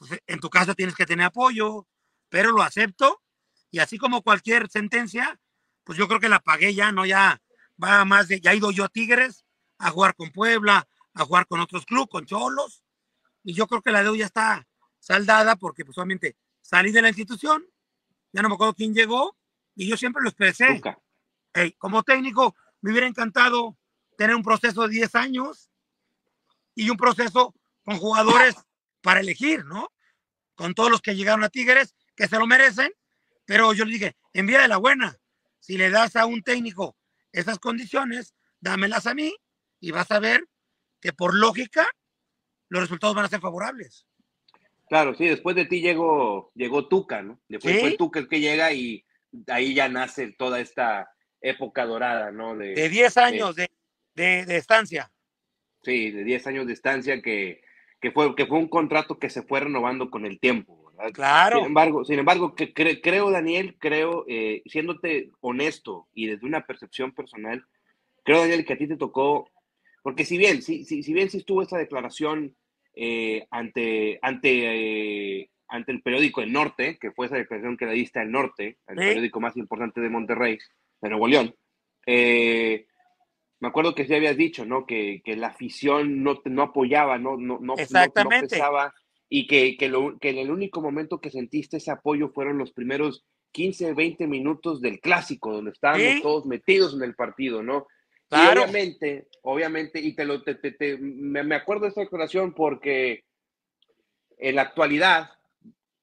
[0.00, 1.86] pues, en tu casa tienes que tener apoyo,
[2.30, 3.22] pero lo acepto
[3.70, 5.38] y así como cualquier sentencia,
[5.84, 7.04] pues yo creo que la pagué ya, ¿no?
[7.04, 7.40] Ya
[7.82, 9.44] va más de, ya he ido yo a Tigres
[9.78, 12.82] a jugar con Puebla, a jugar con otros clubes, con Cholos,
[13.44, 14.66] y yo creo que la deuda ya está
[14.98, 17.64] saldada porque pues obviamente salí de la institución,
[18.32, 19.36] ya no me acuerdo quién llegó,
[19.74, 20.80] y yo siempre lo expresé.
[21.78, 23.76] como técnico, me hubiera encantado
[24.16, 25.70] tener un proceso de 10 años
[26.74, 28.56] y un proceso con jugadores
[29.02, 29.92] para elegir, ¿no?
[30.54, 32.92] Con todos los que llegaron a Tigres, que se lo merecen,
[33.44, 35.18] pero yo le dije, envía de la buena.
[35.58, 36.96] Si le das a un técnico
[37.32, 39.34] esas condiciones, dámelas a mí
[39.80, 40.46] y vas a ver
[41.00, 41.86] que por lógica
[42.68, 44.06] los resultados van a ser favorables.
[44.88, 47.40] Claro, sí, después de ti llegó, llegó Tuca, ¿no?
[47.48, 49.04] Después fue Tuca el que llega y
[49.46, 51.10] ahí ya nace toda esta
[51.40, 52.56] época dorada, ¿no?
[52.56, 53.70] De 10 años de,
[54.14, 55.10] de, estancia.
[55.82, 57.62] Sí, de 10 años de estancia que,
[58.00, 61.12] que, fue, que fue un contrato que se fue renovando con el tiempo, ¿verdad?
[61.12, 61.56] Claro.
[61.58, 67.12] Sin embargo, sin embargo que creo, Daniel, creo, eh, siéndote honesto y desde una percepción
[67.12, 67.64] personal,
[68.24, 69.48] creo, Daniel, que a ti te tocó,
[70.02, 72.56] porque si bien, si, si, si bien si estuvo esta declaración
[72.94, 77.92] eh, ante, ante, eh, ante el periódico El Norte, que fue esa declaración que le
[77.92, 80.58] diste al Norte, el periódico más importante de Monterrey,
[81.00, 81.54] de Nuevo León,
[82.06, 82.86] eh,
[83.60, 84.86] me acuerdo que sí habías dicho, ¿no?
[84.86, 88.58] Que, que la afición no, no apoyaba, no, no, no, Exactamente.
[88.58, 88.90] no,
[89.28, 92.72] y que, que, lo, que en el único momento que sentiste ese apoyo fueron los
[92.72, 97.86] primeros 15, 20 minutos del clásico, donde estábamos todos metidos en el partido, ¿no?
[98.28, 98.62] Claro.
[98.62, 103.24] obviamente, obviamente, y te lo, te, te, me, acuerdo de esta declaración porque
[104.38, 105.30] en la actualidad,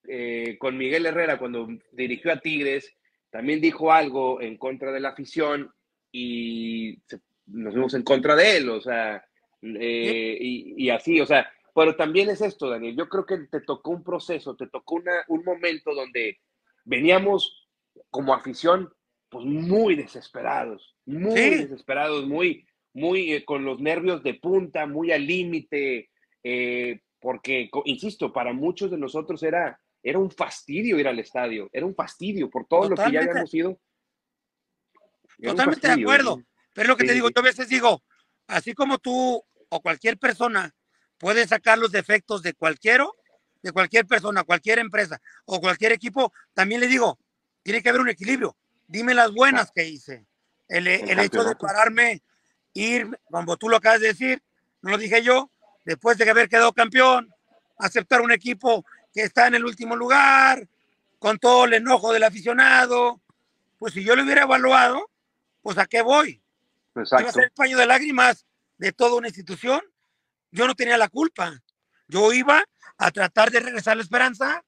[0.08, 2.94] eh, con Miguel Herrera, cuando dirigió a Tigres,
[3.30, 5.74] también dijo algo en contra de la afición
[6.12, 7.00] y
[7.48, 9.24] nos vimos en contra de él, o sea,
[9.62, 13.92] eh, y, así, o sea, pero también es esto, Daniel, yo creo que te tocó
[13.92, 16.40] un proceso, te tocó una, un momento donde
[16.86, 17.68] veníamos
[18.10, 18.94] como afición,
[19.30, 25.26] pues muy desesperados, muy desesperados, muy, muy eh, con los nervios de punta, muy al
[25.26, 26.10] límite,
[26.44, 31.86] eh, porque, insisto, para muchos de nosotros era, era un fastidio ir al estadio, era
[31.86, 33.80] un fastidio por todo lo que ya habíamos ido.
[35.42, 36.42] Totalmente de acuerdo.
[36.78, 38.04] Pero lo que te digo, yo a veces digo,
[38.46, 40.76] así como tú o cualquier persona
[41.18, 43.08] puede sacar los defectos de cualquiera,
[43.64, 47.18] de cualquier persona, cualquier empresa o cualquier equipo, también le digo,
[47.64, 48.56] tiene que haber un equilibrio.
[48.86, 50.28] Dime las buenas que hice.
[50.68, 52.22] El, el hecho de pararme,
[52.74, 54.44] ir, como tú lo acabas de decir,
[54.84, 55.50] no lo dije yo,
[55.84, 57.34] después de haber quedado campeón,
[57.80, 60.70] aceptar un equipo que está en el último lugar,
[61.18, 63.20] con todo el enojo del aficionado,
[63.80, 65.10] pues si yo lo hubiera evaluado,
[65.64, 66.40] pues a qué voy.
[66.98, 67.30] Exacto.
[67.30, 68.46] A ser el paño de lágrimas
[68.78, 69.82] de toda una institución.
[70.52, 71.62] Yo no tenía la culpa.
[72.08, 72.64] Yo iba
[72.98, 74.64] a tratar de regresar la esperanza,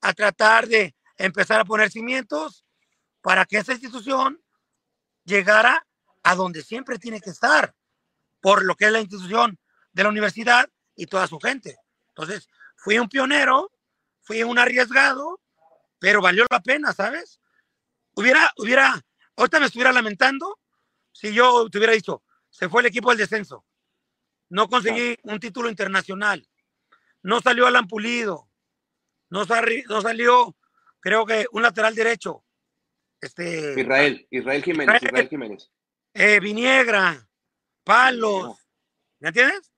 [0.00, 2.64] a tratar de empezar a poner cimientos
[3.20, 4.40] para que esa institución
[5.24, 5.86] llegara
[6.22, 7.74] a donde siempre tiene que estar,
[8.40, 9.58] por lo que es la institución
[9.92, 11.76] de la universidad y toda su gente.
[12.08, 13.70] Entonces, fui un pionero,
[14.20, 15.40] fui un arriesgado,
[15.98, 17.40] pero valió la pena, ¿sabes?
[18.14, 19.00] Hubiera, hubiera,
[19.36, 20.58] ahorita me estuviera lamentando
[21.12, 23.64] si yo te hubiera dicho, se fue el equipo del descenso,
[24.50, 26.48] no conseguí un título internacional,
[27.22, 28.48] no salió Alan Pulido,
[29.30, 29.44] no,
[29.88, 30.56] no salió,
[31.00, 32.44] creo que un lateral derecho.
[33.20, 35.70] Este, Israel, Israel Jiménez, Israel, Jiménez.
[36.14, 37.28] Eh, Viniegra,
[37.84, 38.56] Palos,
[39.18, 39.72] ¿me entiendes?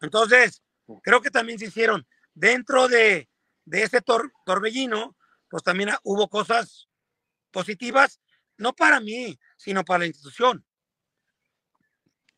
[0.00, 0.62] Entonces,
[1.02, 3.28] creo que también se hicieron dentro de,
[3.64, 4.00] de ese
[4.44, 5.16] torbellino,
[5.48, 6.88] pues también hubo cosas
[7.50, 8.20] positivas,
[8.58, 10.64] no para mí, sino para la institución.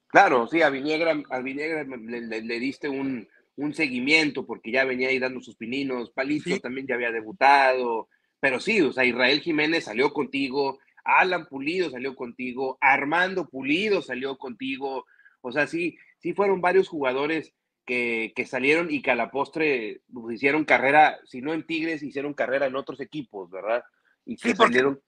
[0.09, 3.29] Claro, sí, a Viniegra, a le, diste un,
[3.73, 8.81] seguimiento porque ya venía ahí dando sus pininos, Palito también ya había debutado, pero sí,
[8.81, 15.05] o sea, Israel Jiménez salió contigo, Alan Pulido salió contigo, Armando Pulido salió contigo,
[15.41, 17.53] o sea, sí, sí fueron varios jugadores
[17.85, 22.35] que, salieron y que a la postre pues, hicieron carrera, si no en Tigres, hicieron
[22.35, 23.83] carrera en otros equipos, ¿verdad?
[24.25, 25.01] Y que sí, salieron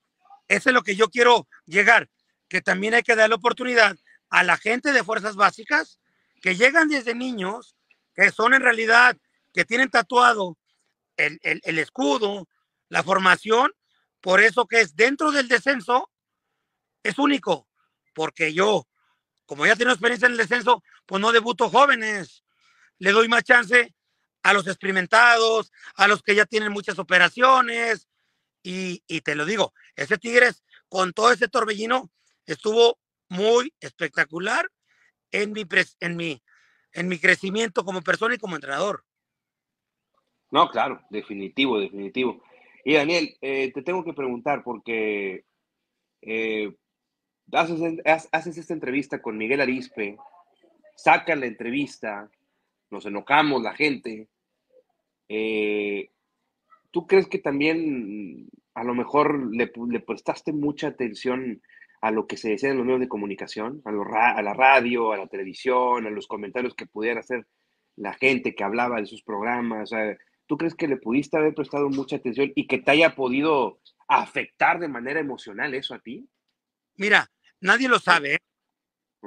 [0.48, 2.08] eso es lo que yo quiero llegar,
[2.48, 3.96] que también hay que dar la oportunidad
[4.30, 6.00] a la gente de fuerzas básicas
[6.40, 7.76] que llegan desde niños,
[8.14, 9.16] que son en realidad,
[9.52, 10.56] que tienen tatuado
[11.16, 12.48] el, el escudo,
[12.88, 13.72] la formación,
[14.20, 16.10] por eso que es dentro del descenso,
[17.02, 17.68] es único,
[18.14, 18.86] porque yo,
[19.46, 22.44] como ya tengo experiencia en el descenso, pues no debuto jóvenes,
[22.98, 23.94] le doy más chance
[24.42, 28.08] a los experimentados, a los que ya tienen muchas operaciones,
[28.68, 32.10] y, te lo digo, ese Tigres con todo ese torbellino
[32.46, 34.70] estuvo muy espectacular
[35.32, 35.64] en mi,
[36.00, 36.42] en mi,
[36.92, 39.04] en mi crecimiento como persona y como entrenador.
[40.50, 42.42] No, claro, definitivo, definitivo.
[42.84, 45.44] Y Daniel, eh, te tengo que preguntar porque
[46.22, 46.72] eh,
[47.52, 50.16] haces, esta entrevista con Miguel Arispe,
[50.94, 52.30] sacan la entrevista,
[52.90, 54.28] nos enojamos la gente.
[55.28, 56.10] Eh,
[56.92, 59.68] ¿Tú crees que también a lo mejor le,
[60.00, 61.62] prestaste mucha atención
[62.02, 65.16] a lo que se decía en los medios de comunicación, a, a la radio, a
[65.16, 67.46] la televisión, a los comentarios que pudiera hacer
[67.96, 69.90] la gente que hablaba de sus programas?
[70.46, 74.78] ¿Tú crees que le pudiste haber prestado mucha atención y que te haya podido afectar
[74.78, 76.28] de manera emocional eso a ti?
[76.96, 78.38] Mira, nadie lo sabe ¿eh?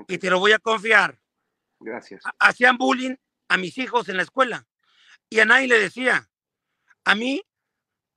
[0.07, 1.19] y te lo voy a confiar.
[1.79, 2.23] Gracias.
[2.37, 3.15] Hacían bullying
[3.47, 4.67] a mis hijos en la escuela
[5.27, 6.29] y a nadie le decía.
[7.03, 7.41] A mí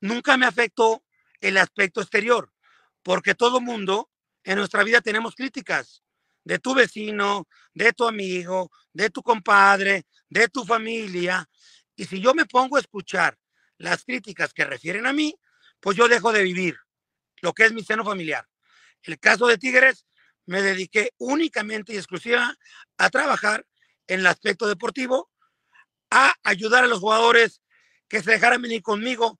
[0.02, 1.02] nunca me afectó
[1.42, 2.50] el aspecto exterior,
[3.02, 4.08] porque todo mundo
[4.44, 6.02] en nuestra vida tenemos críticas
[6.44, 11.48] de tu vecino, de tu amigo, de tu compadre, de tu familia.
[11.94, 13.38] Y si yo me pongo a escuchar
[13.76, 15.34] las críticas que refieren a mí,
[15.80, 16.78] pues yo dejo de vivir
[17.40, 18.48] lo que es mi seno familiar.
[19.02, 20.06] El caso de Tigres,
[20.46, 22.56] me dediqué únicamente y exclusiva
[22.98, 23.66] a trabajar
[24.06, 25.30] en el aspecto deportivo,
[26.10, 27.62] a ayudar a los jugadores
[28.08, 29.38] que se dejaran venir conmigo,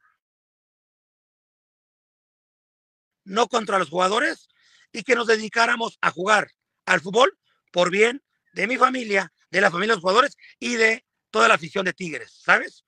[3.24, 4.48] no contra los jugadores,
[4.92, 6.50] y que nos dedicáramos a jugar
[6.86, 7.38] al fútbol
[7.72, 11.54] por bien de mi familia, de la familia de los jugadores y de toda la
[11.54, 12.84] afición de Tigres, ¿sabes?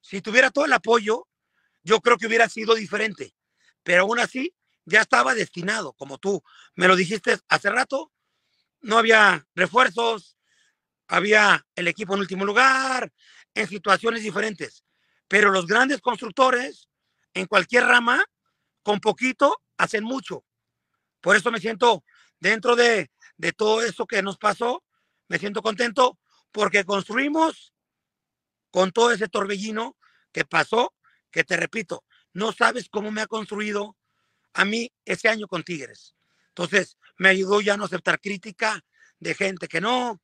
[0.00, 1.28] Si tuviera todo el apoyo,
[1.82, 3.34] yo creo que hubiera sido diferente,
[3.82, 6.42] pero aún así ya estaba destinado, como tú
[6.74, 8.12] me lo dijiste hace rato,
[8.80, 10.36] no había refuerzos,
[11.08, 13.12] había el equipo en último lugar,
[13.54, 14.84] en situaciones diferentes,
[15.28, 16.88] pero los grandes constructores
[17.32, 18.24] en cualquier rama,
[18.84, 20.44] con poquito, hacen mucho.
[21.20, 22.04] Por eso me siento
[22.38, 24.84] dentro de, de todo eso que nos pasó,
[25.26, 26.18] me siento contento
[26.52, 27.74] porque construimos
[28.70, 29.96] con todo ese torbellino
[30.30, 30.94] que pasó,
[31.30, 33.96] que te repito, no sabes cómo me ha construido
[34.52, 36.14] a mí ese año con Tigres.
[36.48, 38.84] Entonces, me ayudó ya a no aceptar crítica
[39.18, 40.20] de gente que no,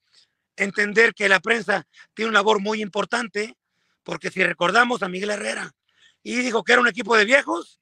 [0.56, 3.56] entender que la prensa tiene una labor muy importante,
[4.02, 5.72] porque si recordamos a Miguel Herrera
[6.22, 7.79] y dijo que era un equipo de viejos,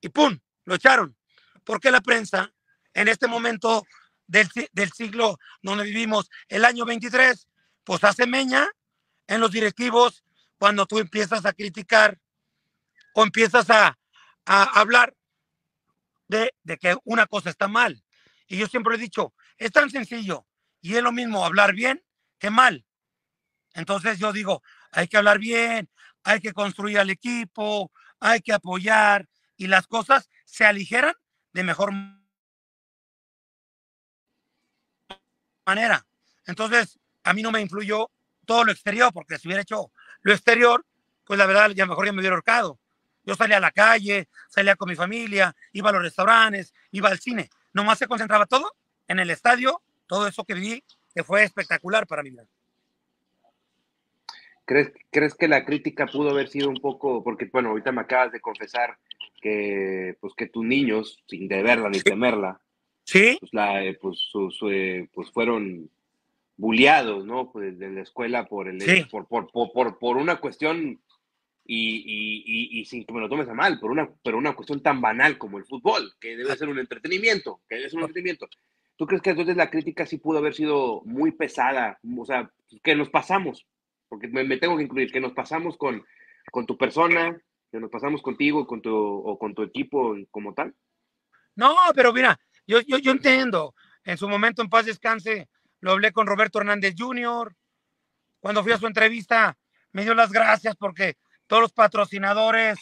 [0.00, 0.38] y ¡pum!
[0.64, 1.16] Lo echaron.
[1.64, 2.52] Porque la prensa,
[2.94, 3.84] en este momento
[4.26, 7.48] del, del siglo donde vivimos, el año 23,
[7.84, 8.68] pues hace meña
[9.26, 10.24] en los directivos
[10.58, 12.18] cuando tú empiezas a criticar
[13.14, 13.96] o empiezas a,
[14.44, 15.14] hablar
[16.28, 18.02] de, que una cosa está mal.
[18.46, 20.46] Y yo siempre he dicho, es tan sencillo
[20.80, 22.04] y es lo mismo hablar bien
[22.38, 22.84] que mal.
[23.74, 25.90] Entonces yo digo, hay que hablar bien,
[26.24, 31.14] hay que construir al equipo, hay que apoyar y las cosas se aligeran
[31.52, 31.92] de mejor
[35.66, 36.06] manera.
[36.46, 38.10] Entonces, a mí no me influyó
[38.44, 39.90] todo lo exterior, porque si hubiera hecho
[40.22, 40.84] lo exterior,
[41.24, 42.78] pues la verdad ya mejor ya me hubiera ahorcado.
[43.24, 47.18] Yo salía a la calle, salía con mi familia, iba a los restaurantes, iba al
[47.18, 47.50] cine.
[47.72, 48.72] Nomás se concentraba todo
[49.08, 52.46] en el estadio, todo eso que vi, que fue espectacular para mi vida.
[54.64, 58.32] ¿Crees, ¿Crees que la crítica pudo haber sido un poco, porque bueno, ahorita me acabas
[58.32, 58.96] de confesar
[59.40, 62.60] que, pues, que tus niños, sin deberla ni temerla,
[63.04, 63.36] ¿Sí?
[63.40, 64.30] pues, la, eh, pues,
[64.70, 65.90] eh, pues fueron
[66.56, 67.52] bulleados, ¿no?
[67.52, 71.00] Pues de la escuela por, el, por, por, por, por, una cuestión,
[71.64, 74.82] y, y, y, sin que me lo tomes a mal, por una, pero una cuestión
[74.82, 78.48] tan banal como el fútbol, que debe ser un entretenimiento, que debe ser un entretenimiento.
[78.96, 81.98] ¿Tú crees que entonces la crítica sí pudo haber sido muy pesada?
[82.16, 82.50] O sea,
[82.82, 83.66] que nos pasamos,
[84.08, 86.04] porque me, tengo que incluir, que nos pasamos con,
[86.50, 87.38] con tu persona,
[87.80, 90.74] nos pasamos contigo con tu, o con tu equipo como tal.
[91.54, 93.74] No, pero mira, yo, yo, yo entiendo.
[94.04, 95.48] En su momento, en paz descanse,
[95.80, 97.54] lo hablé con Roberto Hernández Jr.
[98.40, 99.56] Cuando fui a su entrevista,
[99.92, 102.78] me dio las gracias porque todos los patrocinadores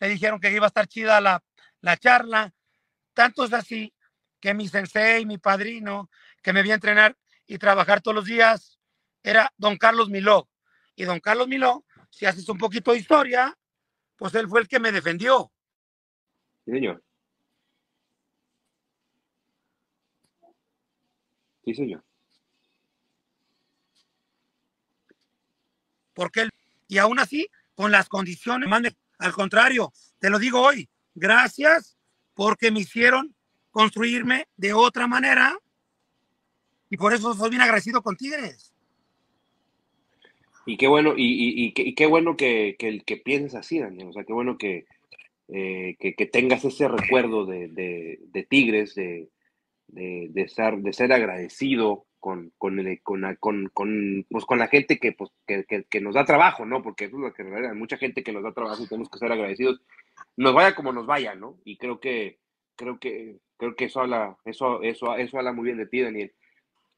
[0.00, 1.42] le dijeron que iba a estar chida la,
[1.80, 2.52] la charla.
[3.14, 3.92] Tanto es así
[4.40, 6.10] que mi sensei, mi padrino,
[6.42, 8.78] que me vi a entrenar y trabajar todos los días,
[9.22, 10.48] era don Carlos Miló.
[10.96, 13.56] Y don Carlos Miló, si haces un poquito de historia,
[14.16, 15.52] pues él fue el que me defendió.
[16.64, 17.02] Sí, señor.
[21.64, 22.04] Sí, señor.
[26.14, 26.50] porque él,
[26.88, 28.68] y aún así, con las condiciones,
[29.18, 31.96] al contrario, te lo digo hoy, gracias
[32.34, 33.34] porque me hicieron
[33.70, 35.56] construirme de otra manera
[36.90, 38.71] y por eso soy bien agradecido con Tigres.
[40.64, 44.08] Y qué bueno, y, y, qué bueno que, que, que, pienses así, Daniel.
[44.08, 44.86] O sea, qué bueno que,
[45.48, 49.28] eh, que, tengas ese recuerdo de, de, de Tigres, de,
[49.88, 55.30] de, estar, de ser agradecido con, con, con, con, pues, con la gente que, pues,
[55.46, 56.82] que, que, nos da trabajo, ¿no?
[56.82, 59.18] Porque eso es lo que hay mucha gente que nos da trabajo y tenemos que
[59.18, 59.82] ser agradecidos.
[60.36, 61.58] Nos vaya como nos vaya, ¿no?
[61.64, 62.38] Y creo que,
[62.76, 66.32] creo que, creo que eso habla, eso, eso, eso habla muy bien de ti, Daniel.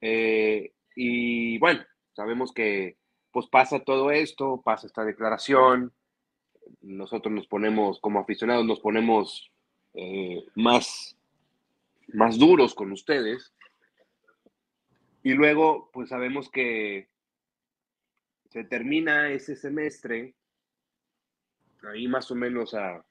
[0.01, 1.81] Eh, y bueno,
[2.13, 2.97] sabemos que
[3.35, 5.93] pues pasa todo esto, pasa esta declaración,
[6.83, 9.51] nosotros nos ponemos, como aficionados, nos ponemos
[9.95, 11.19] eh, más,
[12.13, 13.53] más duros con ustedes.
[15.25, 17.09] Y luego, pues sabemos que
[18.51, 20.37] se termina ese semestre,
[21.93, 23.05] ahí más o menos a,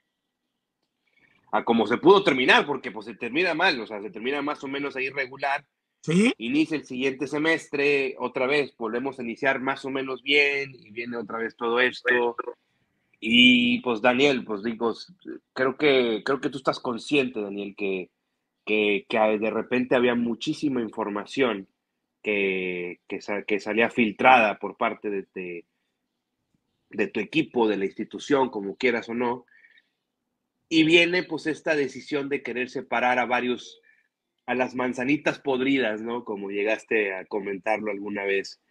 [1.51, 4.63] a como se pudo terminar, porque pues se termina mal, o sea, se termina más
[4.63, 5.65] o menos ahí regular.
[6.03, 6.33] ¿Sí?
[6.37, 11.15] Inicia el siguiente semestre, otra vez volvemos a iniciar más o menos bien y viene
[11.15, 12.35] otra vez todo esto.
[13.21, 14.93] Y pues Daniel, pues digo,
[15.53, 18.09] creo que, creo que tú estás consciente, Daniel, que,
[18.65, 21.69] que, de repente había muchísima información
[22.21, 25.65] que, que, salía filtrada por parte de,
[26.89, 29.45] de, tu equipo, de la institución, como quieras o no.
[30.67, 33.79] Y viene pues esta decisión de querer separar a varios,
[34.45, 36.23] a las manzanitas podridas, ¿no?
[36.25, 38.61] Como llegaste a comentarlo alguna vez.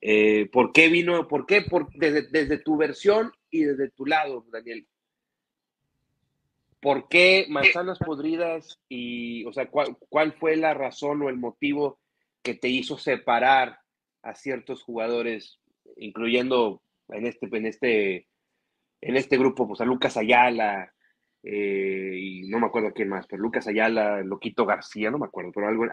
[0.00, 1.28] Eh, ¿Por qué vino?
[1.28, 1.62] ¿Por qué?
[1.62, 4.86] Por, desde, desde tu versión y desde tu lado, Daniel.
[6.80, 12.00] ¿Por qué manzanas podridas y, o sea, cuál, cuál fue la razón o el motivo
[12.42, 13.78] que te hizo separar
[14.22, 15.60] a ciertos jugadores,
[15.96, 18.26] incluyendo en este, en este,
[19.00, 20.91] en este grupo, pues a Lucas Ayala,
[21.42, 25.52] eh, y no me acuerdo quién más, pero Lucas Ayala, Loquito García, no me acuerdo,
[25.52, 25.86] pero algo,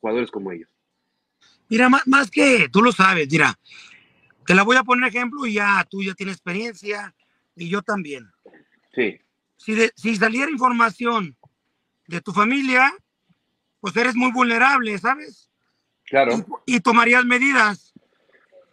[0.00, 0.68] jugadores como ellos.
[1.68, 3.54] Mira, más, más, que tú lo sabes, mira,
[4.46, 7.14] te la voy a poner ejemplo y ya tú ya tienes experiencia
[7.54, 8.30] y yo también.
[8.94, 9.20] Sí.
[9.56, 11.36] Si, si saliera información
[12.06, 12.92] de tu familia,
[13.80, 15.50] pues eres muy vulnerable, ¿sabes?
[16.04, 16.44] Claro.
[16.66, 17.92] Y, tomarías medidas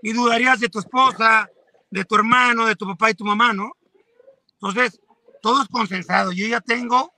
[0.01, 1.49] y dudarías de tu esposa,
[1.89, 3.71] de tu hermano, de tu papá y tu mamá, ¿no?
[4.53, 4.99] Entonces,
[5.43, 6.31] todo es consensado.
[6.31, 7.13] Yo ya tengo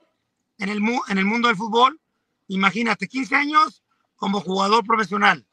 [0.57, 2.01] en el, en el mundo del fútbol,
[2.47, 3.83] imagínate, 15 años
[4.15, 5.45] como jugador profesional.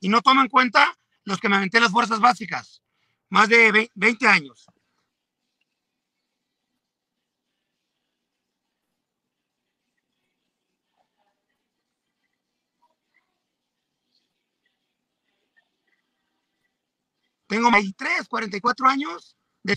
[0.00, 2.82] Y no tomo en cuenta los que me aventé las fuerzas básicas,
[3.28, 4.66] más de 20 años.
[17.46, 19.76] Tengo 23, 44 años de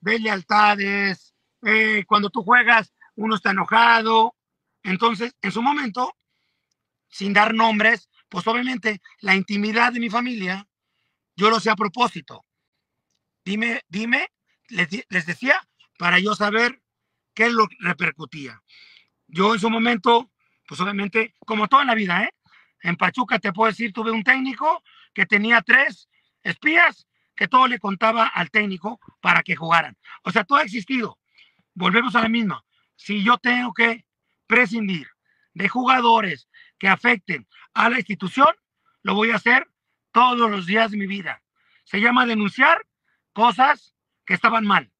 [0.00, 1.33] de lealtades,
[1.64, 4.34] eh, cuando tú juegas, uno está enojado.
[4.82, 6.14] Entonces, en su momento,
[7.08, 10.66] sin dar nombres, pues obviamente la intimidad de mi familia,
[11.36, 12.44] yo lo sé a propósito.
[13.44, 14.28] Dime, dime,
[14.68, 15.60] les, decía,
[15.98, 16.82] para yo saber
[17.34, 18.62] qué lo repercutía.
[19.26, 20.30] Yo en su momento,
[20.66, 22.30] pues obviamente, como toda la vida, ¿eh?
[22.80, 24.82] En Pachuca te puedo decir, tuve un técnico
[25.14, 26.08] que tenía tres
[26.42, 29.96] espías que todo le contaba al técnico para que jugaran.
[30.22, 31.18] O sea, todo ha existido.
[31.74, 32.64] Volvemos a la misma.
[32.96, 34.06] Si yo tengo que
[34.46, 35.08] prescindir
[35.52, 36.48] de jugadores
[36.78, 38.54] que afecten a la institución,
[39.02, 39.68] lo voy a hacer
[40.12, 41.42] todos los días de mi vida.
[41.84, 42.86] Se llama denunciar
[43.32, 43.94] cosas
[44.24, 44.90] que estaban mal.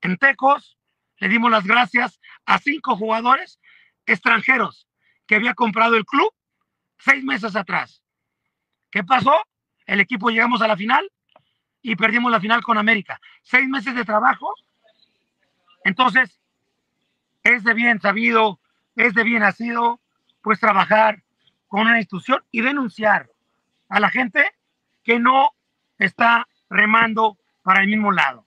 [0.00, 0.78] En Tecos
[1.18, 3.58] le dimos las gracias a cinco jugadores
[4.04, 4.88] extranjeros
[5.26, 6.32] que había comprado el club
[6.98, 8.02] seis meses atrás.
[8.90, 9.34] ¿Qué pasó?
[9.86, 11.10] El equipo llegamos a la final
[11.82, 13.20] y perdimos la final con América.
[13.42, 14.52] Seis meses de trabajo.
[15.86, 16.40] Entonces,
[17.44, 18.58] es de bien sabido,
[18.96, 20.00] es de bien nacido,
[20.42, 21.22] pues trabajar
[21.68, 23.30] con una institución y denunciar
[23.88, 24.52] a la gente
[25.04, 25.50] que no
[25.96, 28.44] está remando para el mismo lado.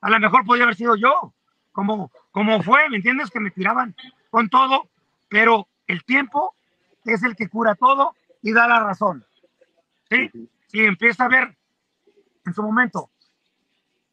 [0.00, 1.34] A lo mejor podría haber sido yo,
[1.72, 3.30] como, como fue, ¿me entiendes?
[3.30, 3.94] Que me tiraban
[4.30, 4.88] con todo,
[5.28, 6.54] pero el tiempo
[7.04, 9.26] es el que cura todo y da la razón.
[10.08, 10.30] ¿Sí?
[10.68, 11.54] Si empieza a ver
[12.46, 13.10] en su momento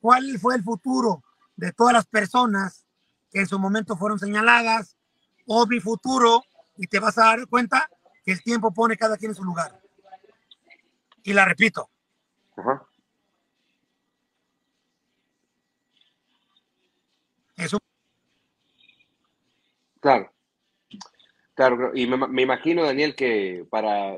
[0.02, 1.24] cuál fue el futuro
[1.56, 2.86] de todas las personas
[3.32, 4.98] que en su momento fueron señaladas
[5.46, 6.44] o mi futuro
[6.78, 7.90] y te vas a dar cuenta
[8.24, 9.80] que el tiempo pone cada quien en su lugar.
[11.24, 11.90] Y la repito.
[17.58, 17.80] Eso.
[20.00, 20.32] Claro.
[21.56, 24.18] Claro, y me, me, imagino, Daniel, que para,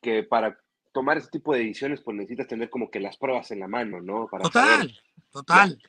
[0.00, 0.56] que para
[0.92, 4.00] tomar ese tipo de decisiones, pues necesitas tener como que las pruebas en la mano,
[4.00, 4.28] ¿no?
[4.28, 4.96] Para total,
[5.32, 5.82] total,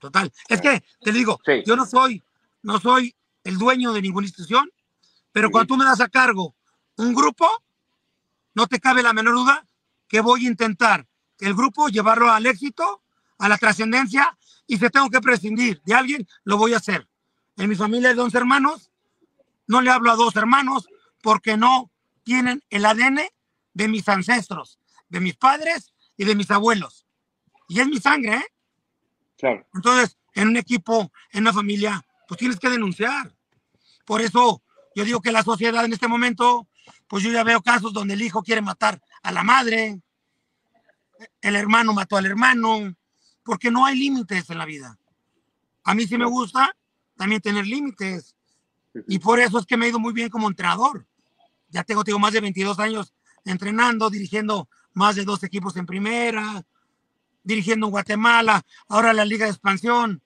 [0.00, 0.32] total.
[0.48, 2.22] Es que, te digo, yo no soy,
[2.62, 4.70] no soy el dueño de ninguna institución,
[5.32, 6.54] pero cuando tú me das a cargo
[6.96, 7.48] un grupo,
[8.54, 9.64] no te cabe la menor duda
[10.08, 11.06] que voy a intentar
[11.38, 13.02] el grupo llevarlo al éxito,
[13.38, 14.36] a la trascendencia,
[14.66, 17.08] y si tengo que prescindir de alguien, lo voy a hacer.
[17.56, 18.90] En mi familia de 11 hermanos,
[19.66, 20.88] no le hablo a dos hermanos
[21.22, 21.90] porque no
[22.24, 23.20] tienen el ADN
[23.72, 24.78] de mis ancestros,
[25.08, 27.06] de mis padres y de mis abuelos.
[27.68, 28.44] Y es mi sangre, ¿eh?
[29.40, 29.66] Claro.
[29.74, 33.34] Entonces, en un equipo, en una familia, pues tienes que denunciar.
[34.04, 34.62] Por eso
[34.94, 36.68] yo digo que la sociedad en este momento,
[37.08, 40.00] pues yo ya veo casos donde el hijo quiere matar a la madre,
[41.40, 42.94] el hermano mató al hermano,
[43.42, 44.98] porque no hay límites en la vida.
[45.84, 46.74] A mí sí me gusta
[47.16, 48.34] también tener límites.
[49.06, 51.06] Y por eso es que me he ido muy bien como entrenador.
[51.68, 53.14] Ya tengo, tengo más de 22 años
[53.44, 56.64] entrenando, dirigiendo más de dos equipos en primera,
[57.42, 60.22] dirigiendo en Guatemala, ahora la Liga de Expansión,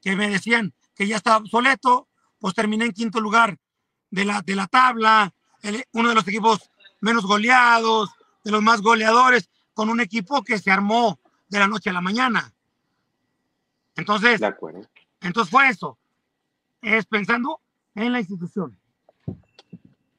[0.00, 3.58] que me decían que ya estaba obsoleto, pues terminé en quinto lugar
[4.10, 5.32] de la, de la tabla,
[5.92, 8.10] uno de los equipos menos goleados,
[8.44, 12.00] de los más goleadores, con un equipo que se armó de la noche a la
[12.00, 12.52] mañana.
[13.96, 14.40] Entonces,
[15.20, 15.98] entonces fue eso.
[16.82, 17.60] Es pensando
[17.94, 18.78] en la institución.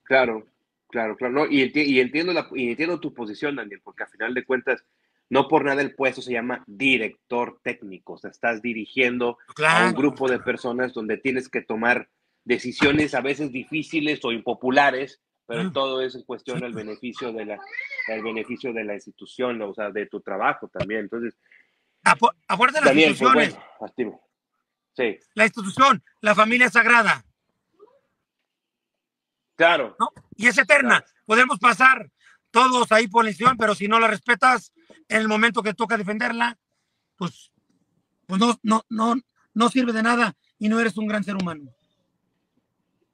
[0.03, 0.45] Claro,
[0.89, 1.47] claro, claro.
[1.49, 1.61] y,
[1.99, 4.83] entiendo la, y entiendo tu posición, Daniel, porque a final de cuentas,
[5.29, 8.13] no por nada el puesto se llama director técnico.
[8.13, 12.09] O sea, estás dirigiendo a un grupo de personas donde tienes que tomar
[12.43, 15.71] decisiones a veces difíciles o impopulares, pero ah.
[15.73, 17.59] todo eso es cuestión del beneficio de la,
[18.07, 21.01] el beneficio de la institución, o sea, de tu trabajo también.
[21.01, 21.37] Entonces,
[22.03, 23.57] aparte de las pues, instituciones.
[24.95, 25.17] sí.
[25.33, 27.23] La institución, la familia sagrada.
[29.55, 29.97] Claro.
[30.35, 31.03] Y es eterna.
[31.25, 32.09] Podemos pasar
[32.51, 34.73] todos ahí por la institución, pero si no la respetas
[35.07, 36.57] en el momento que toca defenderla,
[37.15, 37.51] pues,
[38.25, 39.15] pues no, no, no,
[39.53, 41.71] no sirve de nada y no eres un gran ser humano.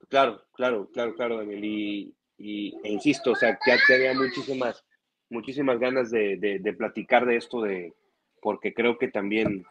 [0.10, 1.64] Claro, claro, claro, claro, Daniel.
[1.64, 4.84] Y, y e insisto, o sea, ya tenía muchísimas,
[5.30, 7.94] muchísimas ganas de, de, platicar de esto, de,
[8.42, 9.66] porque creo que también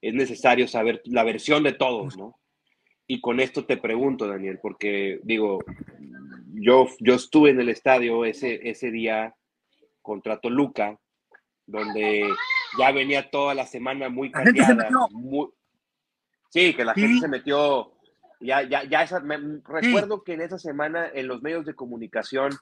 [0.00, 2.38] es necesario saber la versión de todos, ¿no?
[3.06, 5.58] Y con esto te pregunto, Daniel, porque digo,
[6.60, 9.34] yo, yo estuve en el estadio ese, ese día
[10.02, 10.98] contra Toluca,
[11.66, 12.28] donde
[12.78, 14.88] ya venía toda la semana muy cambiada.
[16.50, 17.92] Sí, que la gente se metió
[18.40, 19.20] ya, ya, ya esa,
[19.64, 22.52] recuerdo que en esa semana en los medios de comunicación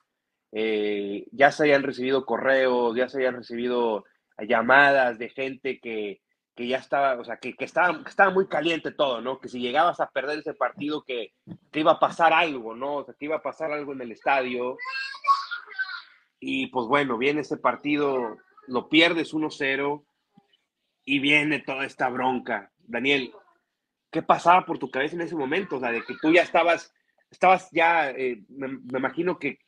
[0.53, 4.05] eh, ya se habían recibido correos, ya se habían recibido
[4.39, 6.21] llamadas de gente que,
[6.57, 9.39] que ya estaba, o sea, que, que, estaba, estaba muy caliente todo, ¿no?
[9.39, 11.35] Que si llegabas a perder ese partido, que,
[11.71, 12.97] que iba a pasar algo, ¿no?
[12.97, 14.79] O sea, que iba a pasar algo en el estadio.
[16.41, 18.39] Y pues bueno, viene ese partido,
[18.69, 20.05] lo pierdes 1-0
[21.05, 22.73] y viene toda esta bronca.
[22.79, 23.33] Daniel,
[24.11, 25.77] ¿qué pasaba por tu cabeza en ese momento?
[25.77, 26.91] O sea, de que tú ya estabas,
[27.31, 29.59] estabas ya, eh, me, imagino que,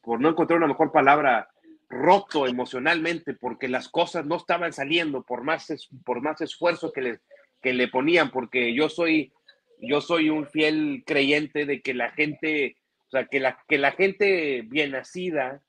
[0.00, 1.48] por no encontrar una mejor palabra,
[1.88, 5.68] roto emocionalmente porque las cosas no estaban saliendo por más,
[6.04, 7.20] por más esfuerzo que le,
[7.62, 9.32] que le ponían, porque yo soy,
[9.80, 12.76] yo soy un fiel creyente de que la gente,
[13.06, 15.62] o sea, que la, que la gente bien nacida,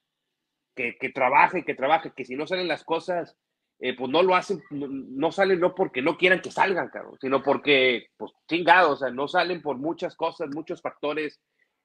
[0.76, 3.38] que, que trabaje, que trabaje, que si no salen las cosas,
[3.80, 7.42] eh, pues no lo hacen, no, salen no porque no quieran que salgan, caro, sino
[7.42, 11.40] porque, pues chingados, o sea, no salen por muchas cosas, muchos factores,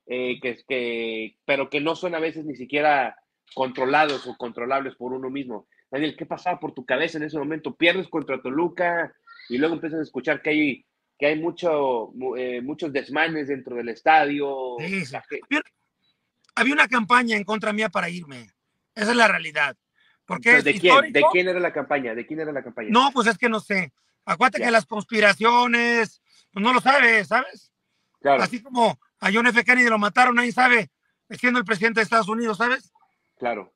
[0.07, 3.17] eh, que, que, pero que no son a veces ni siquiera
[3.55, 5.67] controlados o controlables por uno mismo.
[5.91, 7.75] Daniel, ¿qué pasaba por tu cabeza en ese momento?
[7.75, 9.15] Pierdes contra Toluca
[9.49, 10.87] y luego empiezas a escuchar que hay,
[11.19, 14.77] que hay mucho, eh, muchos desmanes dentro del estadio.
[16.57, 18.51] Había una campaña en contra mía para irme.
[18.95, 19.77] Esa es la realidad.
[20.25, 21.13] Porque ¿De quién?
[21.13, 22.15] ¿De quién era la campaña?
[22.15, 22.89] ¿De quién era la campaña?
[22.91, 23.93] No, pues es que no sé.
[24.25, 27.71] Acuérdate que las conspiraciones, pues no lo sabes, ¿sabes?
[28.21, 28.43] Claro.
[28.43, 29.63] Así como a John F.
[29.65, 30.91] Kennedy lo mataron, nadie sabe,
[31.29, 32.94] siendo el presidente de Estados Unidos, ¿sabes?
[33.37, 33.75] Claro.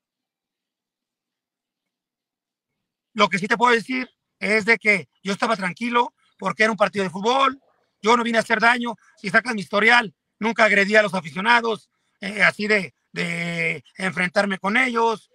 [3.14, 6.78] Lo que sí te puedo decir es de que yo estaba tranquilo porque era un
[6.78, 7.60] partido de fútbol,
[8.00, 11.90] yo no vine a hacer daño, si sacas mi historial, nunca agredí a los aficionados,
[12.20, 15.30] eh, así de, de enfrentarme con ellos,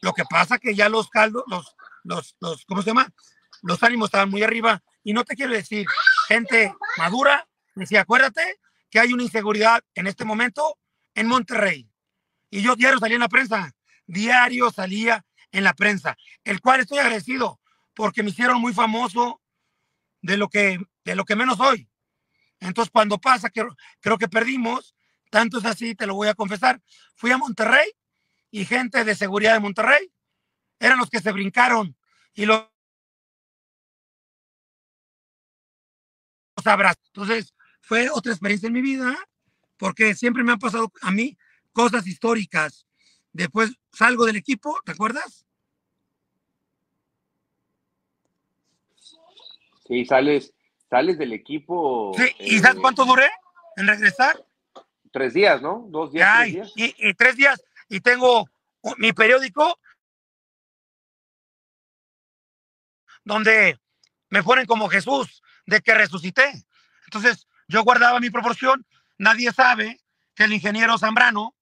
[0.00, 3.12] lo que pasa que ya los caldos, los, los, los, ¿cómo se llama?
[3.62, 4.82] Los ánimos estaban muy arriba.
[5.02, 5.86] Y no te quiero decir,
[6.28, 10.78] gente madura, decía, acuérdate que hay una inseguridad en este momento
[11.14, 11.90] en Monterrey.
[12.50, 13.72] Y yo diario salía en la prensa,
[14.06, 17.60] diario salía en la prensa, el cual estoy agradecido
[17.94, 19.42] porque me hicieron muy famoso
[20.22, 21.88] de lo que, de lo que menos soy.
[22.60, 23.66] Entonces, cuando pasa, que
[24.00, 24.94] creo que perdimos,
[25.30, 26.80] tanto es así, te lo voy a confesar,
[27.14, 27.90] fui a Monterrey
[28.50, 30.12] y gente de seguridad de Monterrey
[30.80, 31.96] eran los que se brincaron
[32.34, 32.66] y los
[36.64, 37.02] abrazos.
[37.06, 39.16] Entonces, fue otra experiencia en mi vida
[39.76, 41.36] porque siempre me han pasado a mí
[41.72, 42.86] cosas históricas.
[43.32, 45.46] Después salgo del equipo, ¿te acuerdas?
[49.86, 50.52] Sí, sales,
[50.90, 52.12] sales del equipo.
[52.16, 53.30] Sí, ¿y sabes eh, cuánto duré
[53.76, 54.44] en regresar?
[55.10, 55.86] Tres días, ¿no?
[55.88, 56.48] Dos días.
[56.76, 58.48] Y, tres días y tengo
[58.98, 59.78] mi periódico
[63.24, 63.78] donde
[64.28, 66.52] me ponen como Jesús de que resucité.
[67.04, 68.86] Entonces, yo guardaba mi proporción.
[69.16, 70.00] Nadie sabe
[70.34, 71.54] que el ingeniero Zambrano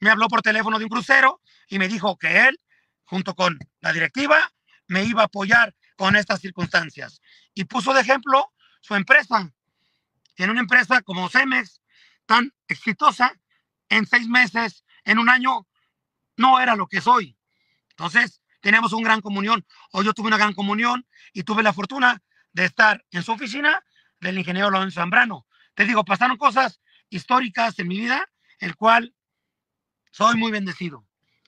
[0.00, 2.60] me habló por teléfono de un crucero y me dijo que él,
[3.04, 4.52] junto con la directiva,
[4.88, 7.20] me iba a apoyar con estas circunstancias.
[7.54, 9.52] Y puso de ejemplo su empresa.
[10.34, 11.82] Tiene una empresa como Cemex,
[12.26, 13.32] tan exitosa,
[13.88, 15.66] en seis meses, en un año,
[16.36, 17.36] no era lo que soy.
[17.90, 19.66] Entonces, tenemos una gran comunión.
[19.92, 22.22] Hoy yo tuve una gran comunión y tuve la fortuna
[22.52, 23.84] de estar en su oficina
[24.20, 25.46] del ingeniero Lorenzo Zambrano.
[25.74, 28.26] Te digo, pasaron cosas históricas en mi vida,
[28.58, 29.14] el cual
[30.10, 31.04] soy muy bendecido,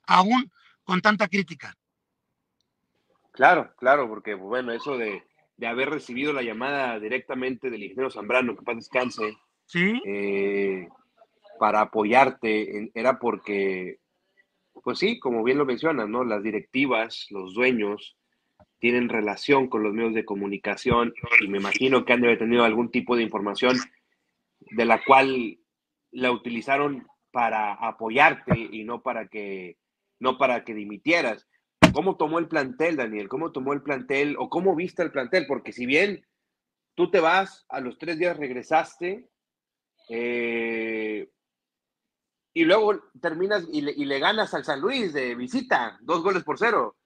[0.07, 0.51] aún
[0.85, 1.77] con tanta crítica.
[3.33, 5.23] Claro, claro, porque bueno, eso de,
[5.67, 10.03] haber recibido la llamada directamente del ingeniero Zambrano, que paz descanse, ¿Sí?
[10.05, 10.89] Eh,
[11.59, 13.99] para apoyarte, era porque,
[14.83, 16.25] pues sí, como bien lo mencionas, ¿no?
[16.25, 18.17] Las directivas, los dueños,
[18.81, 22.65] tienen relación con los medios de comunicación y me imagino que han de haber tenido
[22.65, 23.77] algún tipo de información
[24.59, 25.59] de la cual
[26.11, 29.79] la utilizaron para apoyarte y no para que
[30.21, 31.49] no para que dimitieras.
[31.93, 33.29] ¿Cómo tomó el plantel, Daniel?
[33.29, 35.47] ¿Cómo tomó el plantel o cómo viste el plantel?
[35.49, 36.25] Porque si bien
[36.95, 39.29] tú te vas, a los tres días regresaste
[40.09, 41.29] eh,
[42.55, 46.45] y luego terminas y le, y le, ganas al San Luis de visita, dos goles
[46.45, 46.97] por cero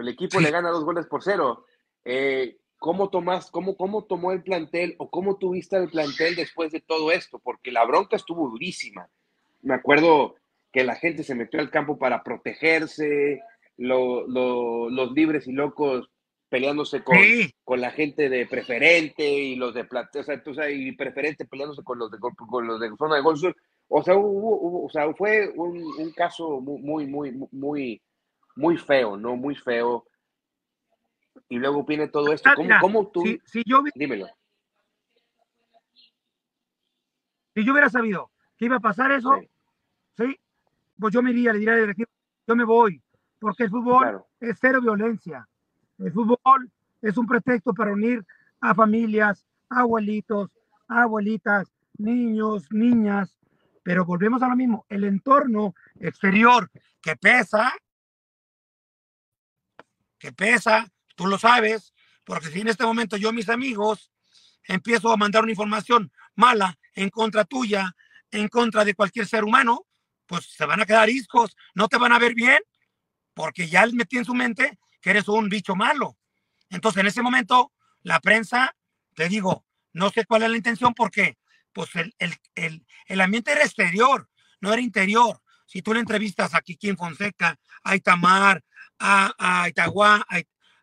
[0.00, 1.64] el equipo le gana dos goles por cero.
[2.04, 6.80] Eh, ¿Cómo tomas, cómo, cómo tomó el plantel o cómo tuviste el plantel después de
[6.80, 7.38] todo esto?
[7.38, 9.08] Porque la bronca estuvo durísima.
[9.66, 10.36] Me acuerdo
[10.72, 13.42] que la gente se metió al campo para protegerse,
[13.76, 16.08] los libres y locos
[16.48, 17.18] peleándose con,
[17.64, 21.98] con, la gente de preferente y los de plata, o sea, y preferente peleándose con
[21.98, 23.56] los de, con los de zona de gol
[23.88, 28.00] O sea, hubo, o sea, fue un, un caso muy, muy, muy,
[28.54, 29.34] muy feo, ¿no?
[29.34, 30.06] Muy feo.
[31.48, 32.50] Y luego viene todo esto.
[32.54, 33.24] ¿Cómo, cómo tú?
[33.46, 34.28] Si, yo, dímelo.
[37.52, 39.48] Si yo hubiera sabido que iba a pasar eso, sí,
[40.98, 42.10] pues yo me iría, le diría al directivo,
[42.46, 43.02] yo me voy,
[43.38, 45.46] porque el fútbol es cero violencia.
[45.98, 46.70] El fútbol
[47.02, 48.24] es un pretexto para unir
[48.60, 50.50] a familias, abuelitos,
[50.88, 53.36] abuelitas, niños, niñas,
[53.82, 57.72] pero volvemos a lo mismo, el entorno exterior que pesa
[60.18, 61.92] que pesa, tú lo sabes,
[62.24, 64.10] porque si en este momento yo, mis amigos,
[64.64, 67.94] empiezo a mandar una información mala en contra tuya,
[68.30, 69.85] en contra de cualquier ser humano,
[70.26, 72.58] pues se van a quedar iscos, no te van a ver bien,
[73.34, 76.18] porque ya les metí en su mente que eres un bicho malo.
[76.70, 77.72] Entonces, en ese momento,
[78.02, 78.74] la prensa,
[79.14, 81.38] te digo, no sé cuál es la intención, porque
[81.72, 84.28] pues el, el, el, el ambiente era exterior,
[84.60, 85.40] no era interior.
[85.66, 88.64] Si tú le entrevistas a Kikín Fonseca, a Itamar,
[88.98, 90.26] a, a Itagua,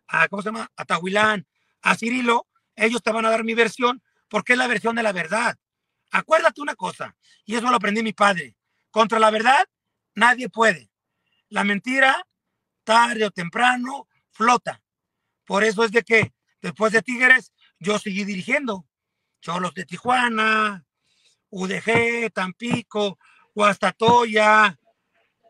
[0.06, 0.70] a, ¿cómo se llama?
[0.76, 1.46] A Tahuilán,
[1.82, 5.12] a Cirilo, ellos te van a dar mi versión porque es la versión de la
[5.12, 5.56] verdad.
[6.10, 8.56] Acuérdate una cosa, y eso lo aprendí mi padre.
[8.94, 9.66] Contra la verdad,
[10.14, 10.88] nadie puede.
[11.48, 12.24] La mentira,
[12.84, 14.80] tarde o temprano, flota.
[15.44, 16.32] Por eso es de que
[16.62, 18.86] después de Tigres, yo seguí dirigiendo.
[19.40, 20.86] Cholos de Tijuana,
[21.50, 23.18] UDG, Tampico,
[23.52, 24.78] Guastatoya,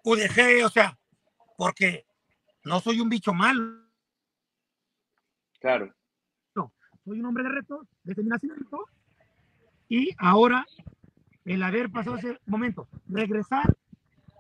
[0.05, 0.99] UDG, o sea,
[1.59, 2.07] porque
[2.63, 3.91] no soy un bicho malo.
[5.61, 5.95] Claro.
[6.55, 6.73] No,
[7.05, 8.89] soy un hombre de retos, mi nacimiento.
[9.91, 10.65] Y ahora,
[11.45, 13.77] el haber pasado ese momento, regresar,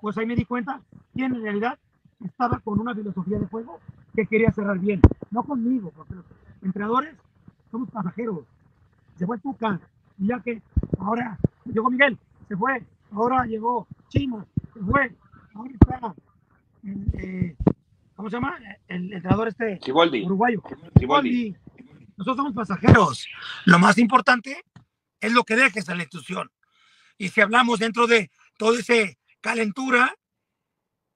[0.00, 0.80] pues ahí me di cuenta
[1.14, 1.78] que en realidad
[2.24, 3.80] estaba con una filosofía de juego
[4.14, 5.00] que quería cerrar bien.
[5.30, 6.24] No conmigo, porque los
[6.62, 7.14] entrenadores
[7.70, 8.44] somos pasajeros.
[9.16, 9.80] Se fue Tuca,
[10.18, 10.62] y ya que
[10.98, 12.82] ahora llegó Miguel, se fue.
[13.12, 15.14] Ahora llegó Chima, se fue.
[15.55, 16.14] Ahora está
[17.14, 17.57] eh,
[18.16, 18.59] ¿cómo se llama?
[18.88, 19.78] El entrenador este
[20.24, 20.62] uruguayo.
[22.16, 23.26] Nosotros somos pasajeros.
[23.64, 24.64] Lo más importante
[25.20, 26.50] es lo que dejes a la institución.
[27.18, 30.14] Y si hablamos dentro de todo ese calentura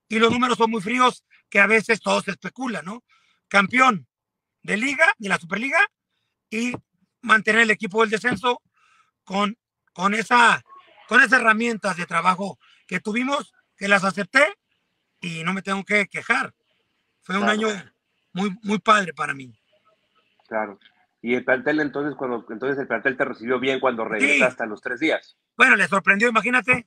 [0.09, 3.05] y los números son muy fríos, que a veces todo se especula, ¿no?
[3.49, 4.07] Campeón
[4.63, 5.81] de liga, de la Superliga,
[6.51, 6.73] y
[7.23, 8.63] mantener el equipo del descenso
[9.25, 9.57] con,
[9.93, 10.63] con, esa,
[11.09, 14.45] con esas herramientas de trabajo que tuvimos, que las acepté
[15.21, 16.55] y no me tengo que quejar.
[17.23, 17.69] Fue un año
[18.33, 19.53] muy, muy padre para mí.
[20.47, 20.79] Claro.
[21.21, 24.81] Y el plantel entonces, cuando entonces el plantel te recibió bien cuando regresaste a los
[24.81, 25.37] tres días.
[25.59, 26.87] Bueno, le sorprendió, imagínate.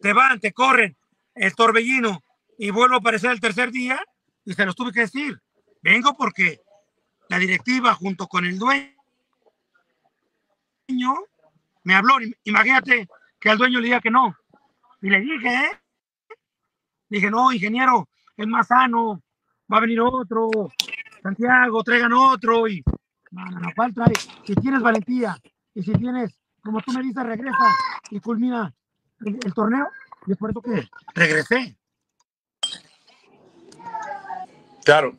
[0.00, 0.96] Te van, te corren
[1.34, 2.22] el torbellino
[2.56, 4.00] y vuelvo a aparecer el tercer día
[4.44, 5.38] y se los tuve que decir.
[5.82, 6.60] Vengo porque
[7.28, 8.94] la directiva junto con el dueño
[11.82, 12.14] me habló.
[12.44, 13.08] Imagínate
[13.40, 14.36] que al dueño le diga que no.
[15.02, 15.80] Y le dije, ¿eh?
[17.08, 19.20] Dije, no, ingeniero, es más sano,
[19.70, 20.48] va a venir otro,
[21.22, 22.82] Santiago, traigan otro y
[23.32, 24.14] no, no, no, ¿cuál trae?
[24.44, 25.36] Si tienes valentía
[25.74, 27.68] y si tienes, como tú me dices, regresa
[28.10, 28.74] y culmina
[29.24, 29.88] el, el torneo,
[30.26, 31.76] y es por eso que regresé.
[34.84, 35.14] Claro,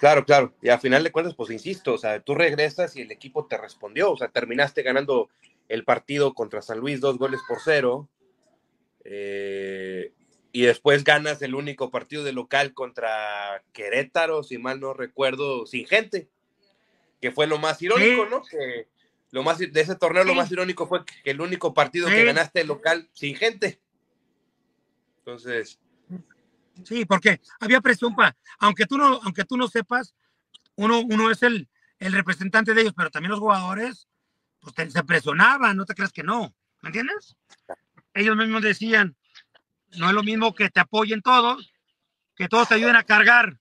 [0.00, 0.54] claro, claro.
[0.62, 3.58] Y al final de cuentas, pues insisto, o sea, tú regresas y el equipo te
[3.58, 5.28] respondió, o sea, terminaste ganando
[5.68, 8.08] el partido contra San Luis dos goles por cero.
[9.04, 10.12] Eh,
[10.52, 15.86] y después ganas el único partido de local contra Querétaro, si mal no recuerdo, sin
[15.86, 16.28] gente,
[17.20, 18.42] que fue lo más irónico, ¿no?
[18.42, 18.88] Que
[19.30, 22.64] lo más de ese torneo lo más irónico fue que el único partido que ganaste
[22.64, 23.80] local sin gente.
[25.18, 25.78] Entonces,
[26.84, 30.14] Sí, porque había presión para, aunque tú no, aunque tú no sepas,
[30.76, 31.68] uno, uno es el,
[31.98, 34.08] el representante de ellos, pero también los jugadores,
[34.60, 37.36] pues te, se presionaban, no te creas que no, ¿me entiendes?
[38.14, 39.16] Ellos mismos decían,
[39.96, 41.72] no es lo mismo que te apoyen todos,
[42.34, 43.58] que todos te ayuden a cargar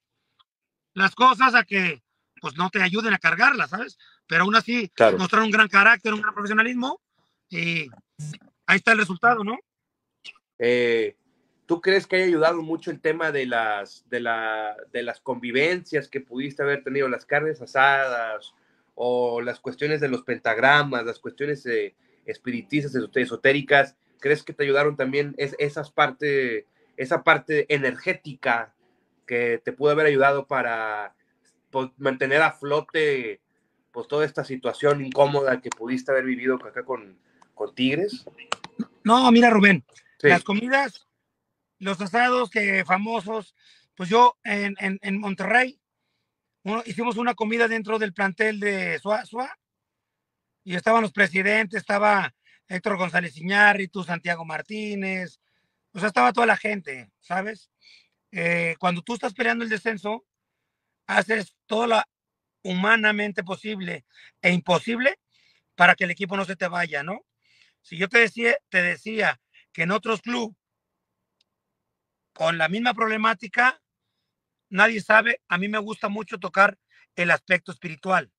[0.93, 2.01] las cosas a que
[2.41, 3.97] pues no te ayuden a cargarlas, ¿sabes?
[4.27, 5.17] Pero aún así Claro.
[5.17, 6.99] mostraron un gran carácter, un gran profesionalismo
[7.49, 7.89] y
[8.65, 9.57] ahí está el resultado, ¿no?
[10.57, 11.15] eh,
[11.65, 16.07] ¿tú crees que haya ayudado mucho el tema de las, de, la, de las convivencias
[16.07, 18.53] que pudiste haber tenido, las carnes asadas
[18.95, 23.95] o las cuestiones de los pentagramas, las cuestiones eh, espiritistas, esot- esotéricas?
[24.19, 26.67] ¿Crees que te ayudaron también es, esas parte,
[26.97, 28.73] esa parte energética
[29.25, 31.13] que te pudo haber ayudado para
[31.71, 33.41] pues, mantener a flote
[33.91, 37.19] pues, toda esta situación incómoda que pudiste haber vivido acá con,
[37.53, 38.25] con Tigres?
[39.03, 39.85] No, mira, Rubén,
[40.19, 40.27] Sí.
[40.27, 41.07] las comidas,
[41.79, 43.55] los asados que famosos,
[43.95, 45.79] pues yo en, en, en Monterrey
[46.63, 49.57] uno- hicimos una comida dentro del plantel de Suazua
[50.63, 52.33] y estaban los presidentes, estaba
[52.67, 55.39] Héctor González Iñárritu, Santiago Martínez,
[55.93, 57.71] o sea, estaba toda la gente, ¿sabes?
[58.31, 60.25] Eh, cuando tú estás peleando el descenso,
[61.09, 62.01] haces todo lo
[62.63, 64.05] humanamente posible
[64.43, 65.19] e imposible
[65.75, 67.25] para que el equipo no se te vaya, ¿no?
[67.81, 69.41] Si yo te decía, te decía
[69.73, 70.55] que en otros clubes
[72.33, 73.81] con la misma problemática,
[74.69, 76.77] nadie sabe, a mí me gusta mucho tocar
[77.15, 78.31] el aspecto espiritual.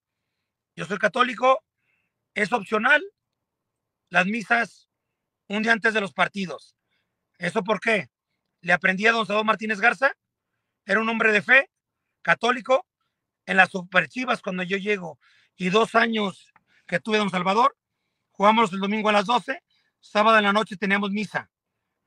[0.76, 1.64] Yo soy católico,
[2.34, 3.02] es opcional
[4.10, 4.88] las misas
[5.48, 6.76] un día antes de los partidos.
[7.38, 8.10] ¿Eso por qué?
[8.60, 10.12] Le aprendí a don Salvador Martínez Garza,
[10.86, 11.69] era un hombre de fe,
[12.22, 12.86] católico,
[13.46, 15.18] en las superchivas cuando yo llego
[15.56, 16.52] y dos años
[16.86, 17.76] que tuve don Salvador,
[18.32, 19.62] jugamos el domingo a las 12,
[20.00, 21.50] sábado en la noche teníamos misa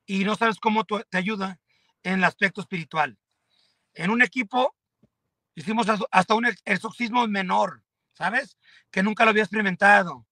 [0.05, 1.59] y no sabes cómo te ayuda
[2.03, 3.17] en el aspecto espiritual.
[3.93, 4.75] En un equipo
[5.55, 7.83] hicimos as- hasta un ex- exorcismo menor,
[8.13, 8.57] ¿sabes?
[8.91, 10.27] Que nunca lo había experimentado.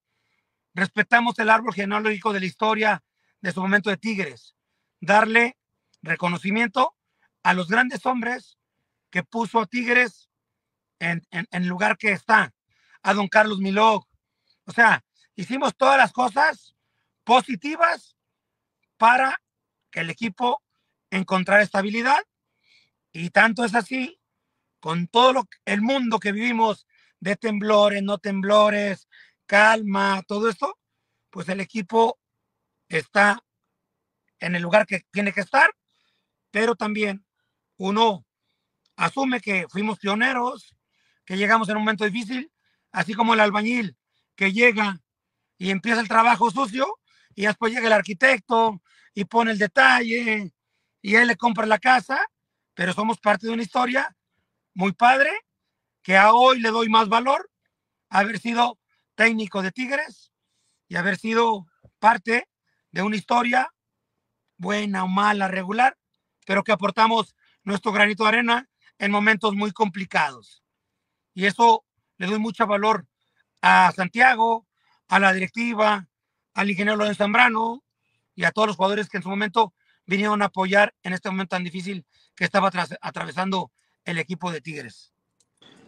[0.73, 3.03] Respetamos el árbol genealógico de la historia
[3.41, 4.55] de su momento de Tigres.
[5.01, 5.57] Darle
[6.01, 6.95] reconocimiento
[7.43, 8.57] a los grandes hombres
[9.11, 10.29] que puso a Tigres
[10.99, 12.53] en, en- lugar que está.
[13.03, 14.07] A don Carlos Milog.
[14.65, 15.03] O sea,
[15.35, 16.75] hicimos todas las cosas
[17.23, 18.15] positivas
[18.97, 19.41] para
[19.91, 20.63] que el equipo
[21.09, 22.23] encontrara estabilidad.
[23.11, 24.19] Y tanto es así,
[24.79, 26.87] con todo el mundo que vivimos
[27.19, 29.07] de temblores, no temblores,
[29.45, 30.79] calma, todo esto,
[31.29, 32.19] pues el equipo
[32.87, 33.43] está
[34.39, 35.69] en el lugar que tiene que estar,
[36.51, 37.25] pero también
[37.77, 38.25] uno
[39.01, 40.75] asume que fuimos pioneros,
[41.25, 42.51] que llegamos en un momento difícil,
[42.91, 43.97] así como el albañil
[44.35, 44.99] que llega
[45.57, 46.99] y empieza el trabajo sucio
[47.33, 48.79] y después llega el arquitecto
[49.15, 50.53] y pone el detalle
[51.01, 52.19] y él le compra la casa,
[52.75, 54.15] pero somos parte de una historia
[54.75, 55.31] muy padre
[56.03, 57.49] que a hoy le doy más valor
[58.09, 58.77] haber sido
[59.15, 60.31] técnico de Tigres
[60.87, 61.65] y haber sido
[61.97, 62.47] parte
[62.91, 63.73] de una historia
[64.57, 65.97] buena o mala, regular,
[66.45, 68.70] pero que aportamos nuestro granito de arena
[69.01, 70.63] en momentos muy complicados.
[71.33, 71.83] Y eso
[72.17, 73.07] le doy mucho valor
[73.61, 74.67] a Santiago,
[75.07, 76.07] a la directiva,
[76.53, 77.83] al ingeniero Lorenzo Zambrano
[78.35, 79.73] y a todos los jugadores que en su momento
[80.05, 82.69] vinieron a apoyar en este momento tan difícil que estaba
[83.01, 83.71] atravesando
[84.05, 85.11] el equipo de Tigres.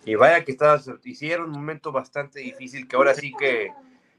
[0.06, 3.72] Y vaya que estabas, hicieron un momento bastante difícil que ahora sí que,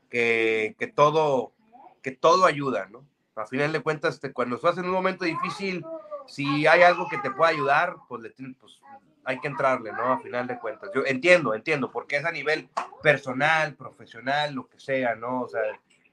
[0.08, 1.52] que, que todo,
[2.00, 3.04] que todo ayuda, ¿no?
[3.34, 5.84] A final de cuentas, te- cuando estás en un momento difícil,
[6.26, 8.80] si hay algo que te pueda ayudar, pues, le pues
[9.24, 10.12] hay que entrarle, ¿no?
[10.12, 10.90] A final de cuentas.
[10.94, 12.68] Yo entiendo, entiendo, porque es a nivel
[13.02, 15.42] personal, profesional, lo que sea, ¿no?
[15.42, 15.62] O sea,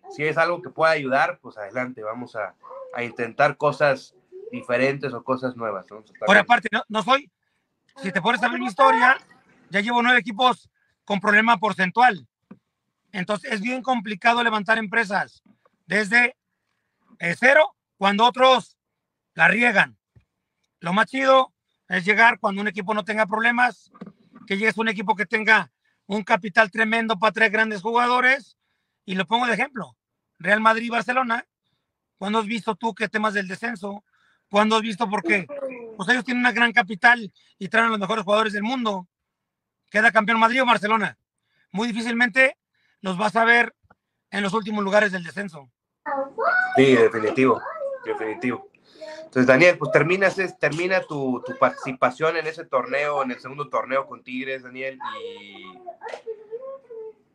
[0.10, 2.56] si es algo que pueda ayudar, pues adelante, vamos a,
[2.94, 4.16] a intentar cosas
[4.52, 6.04] diferentes o cosas nuevas, ¿no?
[6.26, 7.32] Por aparte, no, no soy,
[8.02, 9.18] si te pones a ver mi historia,
[9.70, 10.70] ya llevo nueve equipos
[11.06, 12.28] con problema porcentual.
[13.12, 15.44] Entonces es bien complicado levantar empresas
[15.86, 16.36] desde
[17.20, 18.78] eh, cero cuando otros
[19.34, 19.98] la riegan.
[20.82, 21.54] Lo más chido
[21.88, 23.92] es llegar cuando un equipo no tenga problemas,
[24.48, 25.72] que llegues a un equipo que tenga
[26.08, 28.58] un capital tremendo para tres grandes jugadores.
[29.06, 29.96] Y lo pongo de ejemplo.
[30.40, 31.46] Real Madrid y Barcelona.
[32.18, 34.04] ¿Cuándo has visto tú que temas del descenso?
[34.50, 35.48] ¿Cuándo has visto por qué?
[35.96, 39.08] Pues ellos tienen una gran capital y traen a los mejores jugadores del mundo.
[39.90, 41.18] Queda campeón Madrid o Barcelona.
[41.72, 42.58] Muy difícilmente
[43.02, 43.76] los vas a ver
[44.32, 45.70] en los últimos lugares del descenso.
[46.76, 47.62] Sí, definitivo,
[48.04, 48.71] definitivo.
[49.32, 54.22] Entonces, Daniel, pues terminas, termina tu, participación en ese torneo, en el segundo torneo con
[54.24, 55.80] Tigres, Daniel, y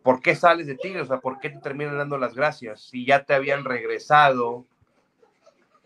[0.02, 1.04] ¿por qué sales de Tigres?
[1.04, 2.82] O sea, ¿por qué te terminan dando las gracias?
[2.82, 4.66] Si ya te habían regresado,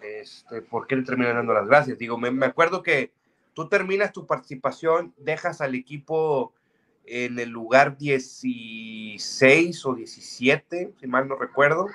[0.03, 1.97] este, ¿por qué te terminan dando las gracias?
[1.97, 3.13] Digo, me, me acuerdo que
[3.55, 6.53] tú terminas tu participación, dejas al equipo
[7.07, 11.87] en el lugar 16 o 17, si mal no recuerdo.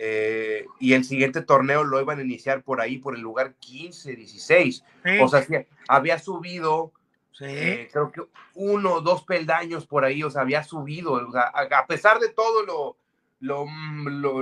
[0.00, 4.14] Eh, y el siguiente torneo lo iban a iniciar por ahí, por el lugar 15,
[4.14, 4.84] 16.
[5.20, 5.44] O sea,
[5.88, 6.92] había subido,
[7.40, 8.22] eh, creo que
[8.54, 11.14] uno o dos peldaños por ahí, o sea, había subido.
[11.14, 12.96] O sea, a, pesar de todo lo,
[13.40, 13.66] lo,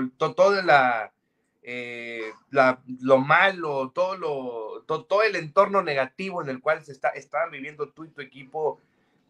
[0.03, 1.11] lo todo la,
[1.63, 7.09] eh, la, lo malo, todo, lo, todo, el entorno negativo en el cual se está,
[7.09, 8.79] estaban viviendo tú y tu equipo,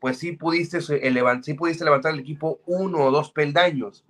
[0.01, 4.05] pues sí pudiste, elevar, sí pudiste levantar el equipo uno o dos peldaños.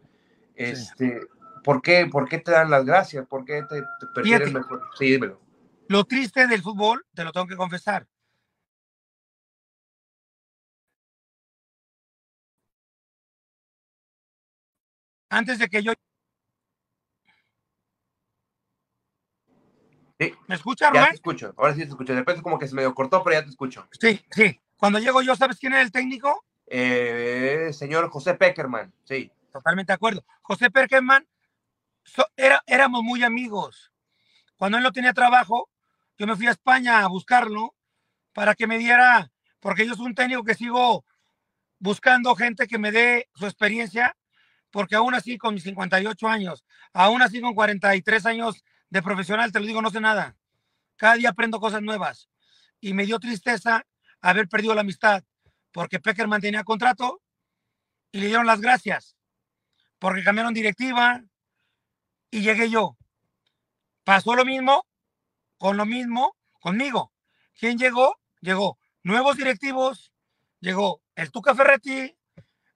[0.55, 1.21] Este,
[1.67, 3.27] ¿por, qué, ¿Por qué te dan las gracias?
[3.27, 4.89] ¿Por qué te, te mejor?
[4.97, 5.41] Sí, dímelo.
[5.89, 8.07] Lo triste del fútbol, te lo tengo que confesar.
[15.29, 15.93] Antes de que yo
[20.47, 22.15] ¿Me escuchas, Ya te escucho, ahora sí te escucho.
[22.15, 23.87] Después como que se medio cortó, pero ya te escucho.
[24.01, 24.59] Sí, sí.
[24.77, 26.45] Cuando llego yo, ¿sabes quién era el técnico?
[26.67, 29.31] Eh, señor José Peckerman, sí.
[29.53, 30.25] Totalmente de acuerdo.
[30.43, 31.27] José Peckerman,
[32.37, 33.93] era, éramos muy amigos.
[34.57, 35.71] Cuando él no tenía trabajo,
[36.19, 37.75] yo me fui a España a buscarlo
[38.33, 39.31] para que me diera,
[39.61, 41.05] porque yo soy un técnico que sigo
[41.79, 44.17] buscando gente que me dé su experiencia,
[44.71, 49.61] porque aún así con mis 58 años, aún así con 43 años de profesional, te
[49.61, 50.37] lo digo, no sé nada.
[50.97, 52.29] Cada día aprendo cosas nuevas.
[52.81, 53.87] Y me dio tristeza
[54.21, 55.25] haber perdido la amistad,
[55.73, 57.23] porque Pecker mantenía contrato
[58.13, 59.17] y le dieron las gracias,
[59.99, 61.23] porque cambiaron directiva
[62.31, 62.97] y llegué yo.
[64.05, 64.87] Pasó lo mismo,
[65.59, 67.13] con lo mismo, conmigo.
[67.59, 68.21] ¿Quién llegó?
[68.41, 70.13] Llegó nuevos directivos,
[70.59, 72.17] llegó el Tuca Ferretti,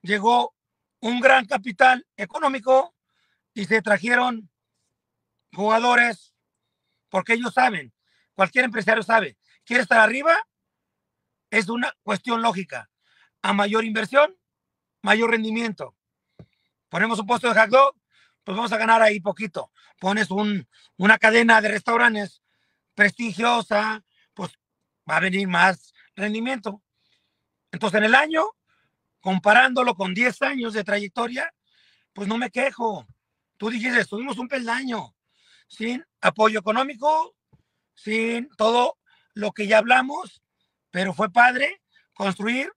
[0.00, 0.54] llegó
[1.00, 2.94] un gran capital económico
[3.52, 4.48] y se trajeron
[5.52, 6.32] jugadores,
[7.08, 7.92] porque ellos saben,
[8.34, 10.36] cualquier empresario sabe, quiere estar arriba,
[11.50, 12.88] es una cuestión lógica.
[13.42, 14.38] A mayor inversión,
[15.02, 15.96] mayor rendimiento.
[16.88, 17.72] Ponemos un puesto de hack
[18.44, 19.70] pues vamos a ganar ahí poquito.
[19.98, 20.66] Pones un,
[20.96, 22.42] una cadena de restaurantes
[22.94, 24.52] prestigiosa, pues
[25.08, 26.82] va a venir más rendimiento.
[27.72, 28.44] Entonces, en el año,
[29.20, 31.52] comparándolo con 10 años de trayectoria,
[32.12, 33.06] pues no me quejo.
[33.56, 35.14] Tú dijiste, estuvimos un peldaño
[35.68, 37.36] sin apoyo económico,
[37.94, 38.98] sin todo
[39.34, 40.42] lo que ya hablamos,
[40.90, 41.80] pero fue padre
[42.14, 42.72] construir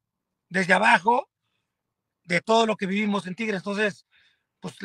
[0.49, 1.29] desde abajo
[2.25, 3.57] de todo lo que vivimos en Tigre.
[3.57, 4.05] Entonces,
[4.63, 4.75] pues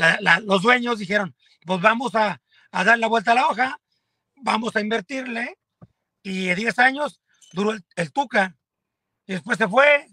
[0.43, 3.81] los dueños dijeron, pues vamos a, dar la vuelta a la hoja,
[4.35, 5.57] vamos a invertirle.
[6.25, 7.23] Y de 10 años
[7.53, 8.57] duró el, el, Tuca.
[9.25, 10.09] Y después se fue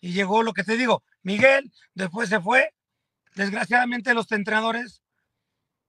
[0.00, 2.74] y llegó lo que te digo, Miguel, después se fue.
[3.36, 5.02] Desgraciadamente los entrenadores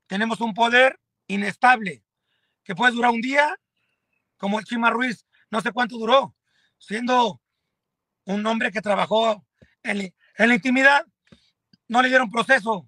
[0.05, 2.03] tenemos un poder inestable,
[2.63, 3.57] que puede durar un día,
[4.38, 6.36] como el Chima Ruiz, no sé cuánto duró,
[6.78, 7.41] siendo
[8.26, 9.43] un hombre que trabajó
[9.82, 11.03] en, la intimidad,
[11.88, 12.88] no le dieron proceso,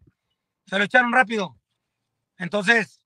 [0.69, 1.57] se lo echaron rápido.
[2.37, 3.01] Entonces,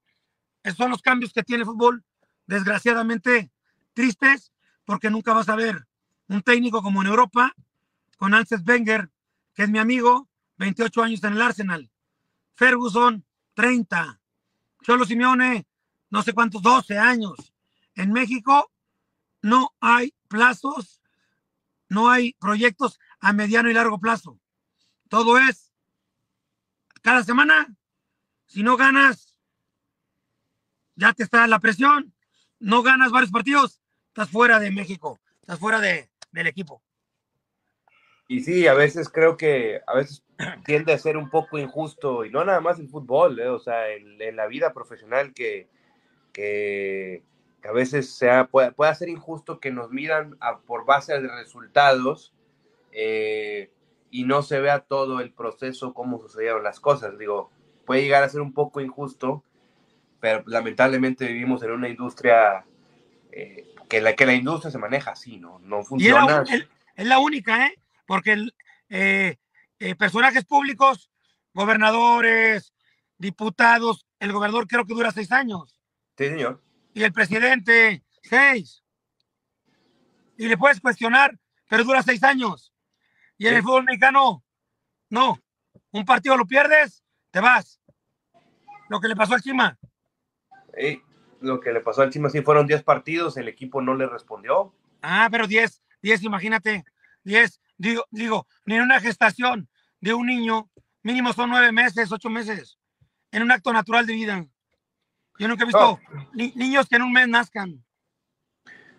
[0.64, 2.04] esos son los cambios que tiene fútbol,
[2.46, 3.52] desgraciadamente
[3.94, 4.52] tristes,
[4.86, 5.88] porque nunca vas a ver
[6.28, 7.54] un técnico como en Europa,
[8.18, 9.10] con Alces Wenger,
[9.54, 11.92] que es mi amigo, 28 años en el Arsenal.
[12.56, 14.20] Ferguson, 30.
[14.82, 15.66] Cholo Simeone,
[16.10, 17.54] no sé cuántos, 12 años.
[17.96, 18.72] En México
[19.42, 21.02] no hay plazos,
[21.88, 24.40] no hay proyectos a mediano y largo plazo.
[25.10, 25.73] Todo es
[27.04, 27.76] cada semana.
[28.48, 29.38] Si no ganas,
[30.96, 32.14] ya te está la presión.
[32.60, 36.82] No ganas varios partidos, estás fuera de México, estás fuera de, del equipo.
[38.30, 40.24] Y sí, a veces creo que a veces
[40.66, 43.50] tiende a ser un poco injusto, y no nada más en fútbol, ¿eh?
[43.50, 45.68] o sea, en, la vida profesional que,
[46.32, 47.22] que,
[47.64, 52.34] a veces sea, puede, puede, ser injusto que nos miran por base de resultados
[52.94, 53.73] eh,
[54.14, 57.18] y no se vea todo el proceso, cómo sucedieron las cosas.
[57.18, 57.50] Digo,
[57.84, 59.44] puede llegar a ser un poco injusto,
[60.20, 62.64] pero lamentablemente vivimos en una industria
[63.32, 65.58] eh, que, la, que la industria se maneja así, ¿no?
[65.64, 66.44] No funciona.
[66.96, 67.74] es la única, ¿eh?
[68.06, 68.50] Porque
[68.90, 69.38] eh,
[69.80, 71.10] eh, personajes públicos,
[71.52, 72.72] gobernadores,
[73.18, 75.82] diputados, el gobernador creo que dura seis años.
[76.20, 76.62] Sí, señor.
[76.94, 78.84] Y el presidente, seis.
[80.38, 81.36] Y le puedes cuestionar,
[81.68, 82.73] pero dura seis años.
[83.38, 84.44] Y en el fútbol mexicano,
[85.10, 85.40] no.
[85.92, 87.80] Un partido lo pierdes, te vas.
[88.90, 89.78] Lo que le pasó al Chima.
[91.42, 94.74] lo que le pasó al Chima sí fueron diez partidos, el equipo no le respondió.
[95.02, 96.86] Ah, pero diez, diez, imagínate.
[97.24, 99.70] Diez, digo, digo, ni en una gestación
[100.00, 100.70] de un niño,
[101.02, 102.78] mínimo son nueve meses, ocho meses,
[103.32, 104.46] en un acto natural de vida.
[105.40, 106.00] Yo nunca he visto
[106.34, 107.84] niños que en un mes nazcan.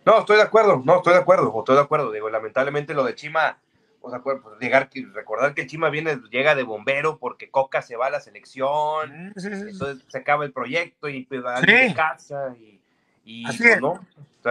[0.04, 2.10] No, estoy de acuerdo, no, estoy de acuerdo, estoy de acuerdo.
[2.12, 3.62] Digo, lamentablemente lo de Chima,
[4.04, 8.08] o sea, pues, llegar, recordar que Chima viene, llega de bombero porque Coca se va
[8.08, 12.80] a la selección, entonces se acaba el proyecto y pues, va de casa y,
[13.24, 14.06] y pues, ¿no?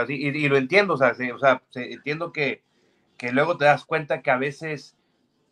[0.10, 2.64] y, lo entiendo, o sea, o sea entiendo que,
[3.16, 4.95] que, luego te das cuenta que a veces,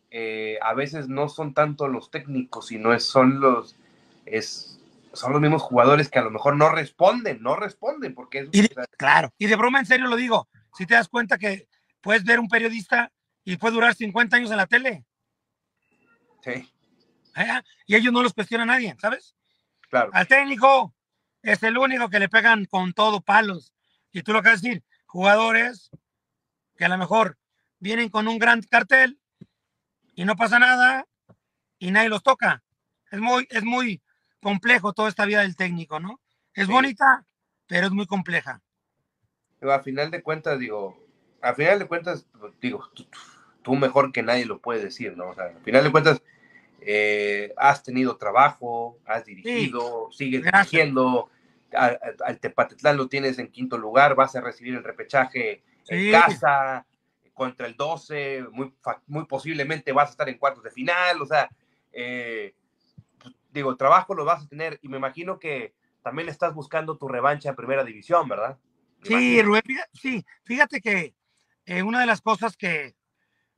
[0.10, 3.76] eh, a veces no son tanto los técnicos, sino es, son los,
[4.26, 4.80] es,
[5.14, 8.70] son los mismos jugadores que a lo mejor no responden, no responden, porque es...
[8.98, 11.68] claro, y de broma en serio lo digo, si te das cuenta que
[12.02, 13.12] puedes ver un periodista
[13.44, 15.06] y puede durar 50 años en la tele.
[16.44, 16.52] Sí.
[17.36, 17.62] ¿Eh?
[17.86, 19.36] Y ellos no los cuestiona nadie, ¿sabes?
[19.90, 20.12] Claro.
[20.14, 20.94] Al técnico
[21.42, 23.74] es el único que le pegan con todo palos.
[24.12, 25.90] Y tú lo que vas a decir, jugadores
[26.78, 27.38] que a lo mejor
[27.80, 29.20] vienen con un gran cartel
[30.16, 31.08] y no pasa nada
[31.80, 32.64] y nadie los toca.
[33.12, 34.02] Es muy, es muy
[34.42, 36.22] complejo toda esta vida del técnico, ¿no?
[36.54, 37.26] Es bonita,
[37.68, 38.62] pero es muy compleja.
[39.62, 41.08] a final de cuentas, digo,
[41.42, 42.26] a final de cuentas,
[42.62, 42.90] digo,
[43.62, 45.30] tú, mejor que nadie lo puedes decir, ¿no?
[45.30, 46.22] O sea, a final de cuentas,
[46.82, 51.30] eh, has tenido trabajo, has dirigido, sigues dirigiendo,
[51.74, 56.86] al, Tepatitlán lo tienes en quinto lugar, vas a recibir el repechaje en casa
[57.34, 58.74] contra el 12, muy,
[59.08, 61.50] muy posiblemente vas a estar en cuartos de final, o sea,
[61.92, 62.56] eh,
[63.52, 67.50] digo, trabajo lo vas a tener y me imagino que también estás buscando tu revancha
[67.50, 68.58] en primera división, ¿verdad?
[69.04, 71.16] sí, Rubén, sí, fíjate que
[71.66, 72.96] eh, una de las cosas que,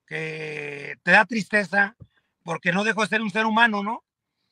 [0.05, 1.95] que te da tristeza,
[2.43, 4.03] porque no dejo de ser un ser humano, ¿no?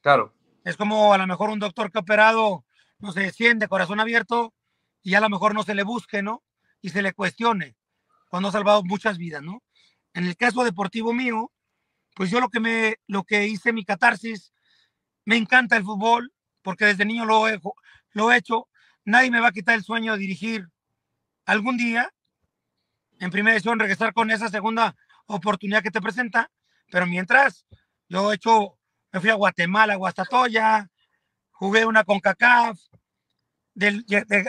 [0.01, 0.33] Claro.
[0.63, 2.65] Es como a lo mejor un doctor que ha operado,
[2.99, 4.53] no sé, 100 de corazón abierto
[5.03, 6.43] y a lo mejor no se le busque, ¿no?
[6.81, 7.75] Y se le cuestione
[8.29, 9.61] cuando ha salvado muchas vidas, ¿no?
[10.13, 11.51] En el caso deportivo mío,
[12.15, 14.53] pues yo lo que me, lo que hice mi catarsis
[15.25, 17.59] me encanta el fútbol porque desde niño lo he,
[18.11, 18.67] lo he hecho.
[19.03, 20.67] Nadie me va a quitar el sueño de dirigir
[21.45, 22.13] algún día
[23.19, 24.95] en primera edición regresar con esa segunda
[25.35, 26.51] oportunidad que te presenta.
[26.89, 27.65] Pero mientras,
[28.09, 28.77] yo he hecho,
[29.11, 30.89] me fui a Guatemala, Guastatoya,
[31.51, 32.79] jugué una con CACAF,
[33.73, 34.05] del,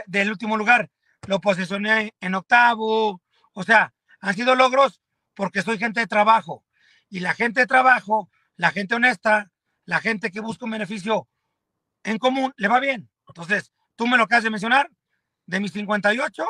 [0.07, 0.91] del último lugar
[1.27, 3.23] lo posicioné en octavo.
[3.53, 5.01] O sea, han sido logros
[5.35, 6.65] porque soy gente de trabajo.
[7.09, 9.51] Y la gente de trabajo, la gente honesta,
[9.85, 11.29] la gente que busca un beneficio
[12.05, 13.11] en común, le va bien.
[13.29, 14.91] Entonces, tú me lo acabas de mencionar,
[15.47, 16.45] de mis 58,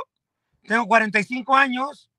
[0.62, 2.10] tengo 45 años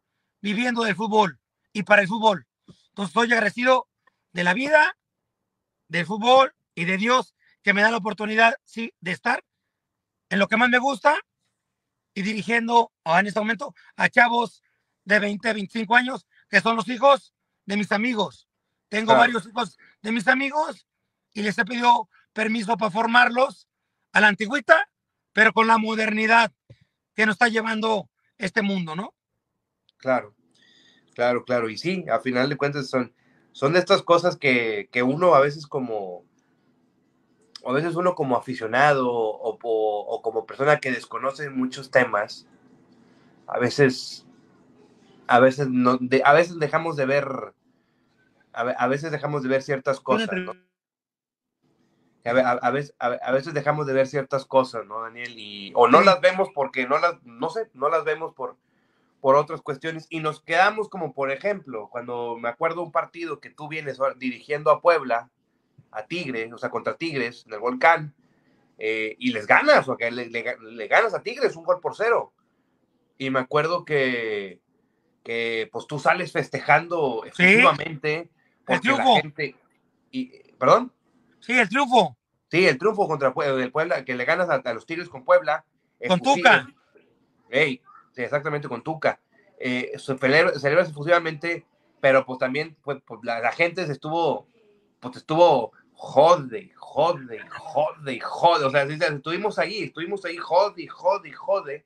[0.42, 1.40] viviendo del fútbol
[1.74, 2.48] y para el fútbol.
[2.90, 3.88] Entonces, estoy agradecido
[4.32, 4.96] de la vida,
[5.88, 9.44] del fútbol y de Dios que me da la oportunidad, sí, de estar
[10.30, 11.16] en lo que más me gusta
[12.14, 14.64] y dirigiendo en este momento a chavos
[15.06, 17.34] de 20, 25 años, que son los hijos
[17.66, 18.48] de mis amigos.
[18.90, 20.88] Tengo varios hijos de mis amigos
[21.34, 23.68] y les he pedido permiso para formarlos
[24.12, 24.88] a la antigüita,
[25.32, 26.52] pero con la modernidad
[27.16, 29.14] que nos está llevando este mundo, ¿no?
[29.98, 30.36] Claro,
[31.14, 31.70] claro, claro.
[31.70, 33.14] Y sí, a final de cuentas son,
[33.52, 36.26] son de estas cosas que, uno a veces como,
[37.66, 42.48] a veces uno como aficionado o, como persona que desconoce muchos temas,
[43.48, 44.26] a veces,
[45.28, 47.54] a veces, no, a veces dejamos de ver,
[48.52, 50.54] a, veces dejamos de ver ciertas cosas, ¿no?
[52.26, 55.38] a, veces, a, veces dejamos de ver ciertas cosas, ¿no, Daniel?
[55.38, 58.58] Y, o no las vemos porque no las, no sé, no las vemos por,
[59.24, 63.50] por otras cuestiones y nos quedamos como, por ejemplo, cuando me acuerdo un partido que
[63.50, 65.30] tú vienes dirigiendo a Puebla,
[65.92, 68.14] a Tigres, o sea, contra Tigres, en el Volcán,
[68.78, 72.34] eh, y les ganas, o que le, le, ganas a Tigres un gol por cero.
[73.18, 74.60] Y me acuerdo que,
[75.24, 78.30] que pues tú sales festejando efectivamente.
[78.66, 79.56] Porque el la gente,
[80.12, 80.92] y, ¿Perdón?
[81.40, 82.18] Sí, el triunfo.
[82.52, 85.64] Sí, el triunfo contra el Puebla, que le ganas a, los Tigres con Puebla.
[86.10, 86.68] Con Tuca.
[87.50, 87.82] sí,
[88.16, 89.20] exactamente, con Tuca.
[89.60, 91.66] Eh, se celebra, efusivamente,
[92.02, 94.48] pero pues también pues, pues la, gente se estuvo,
[95.00, 98.66] pues estuvo jode, jode, jode, jode.
[98.66, 101.86] O sea, estuvimos ahí, estuvimos ahí, jode, jode, jode.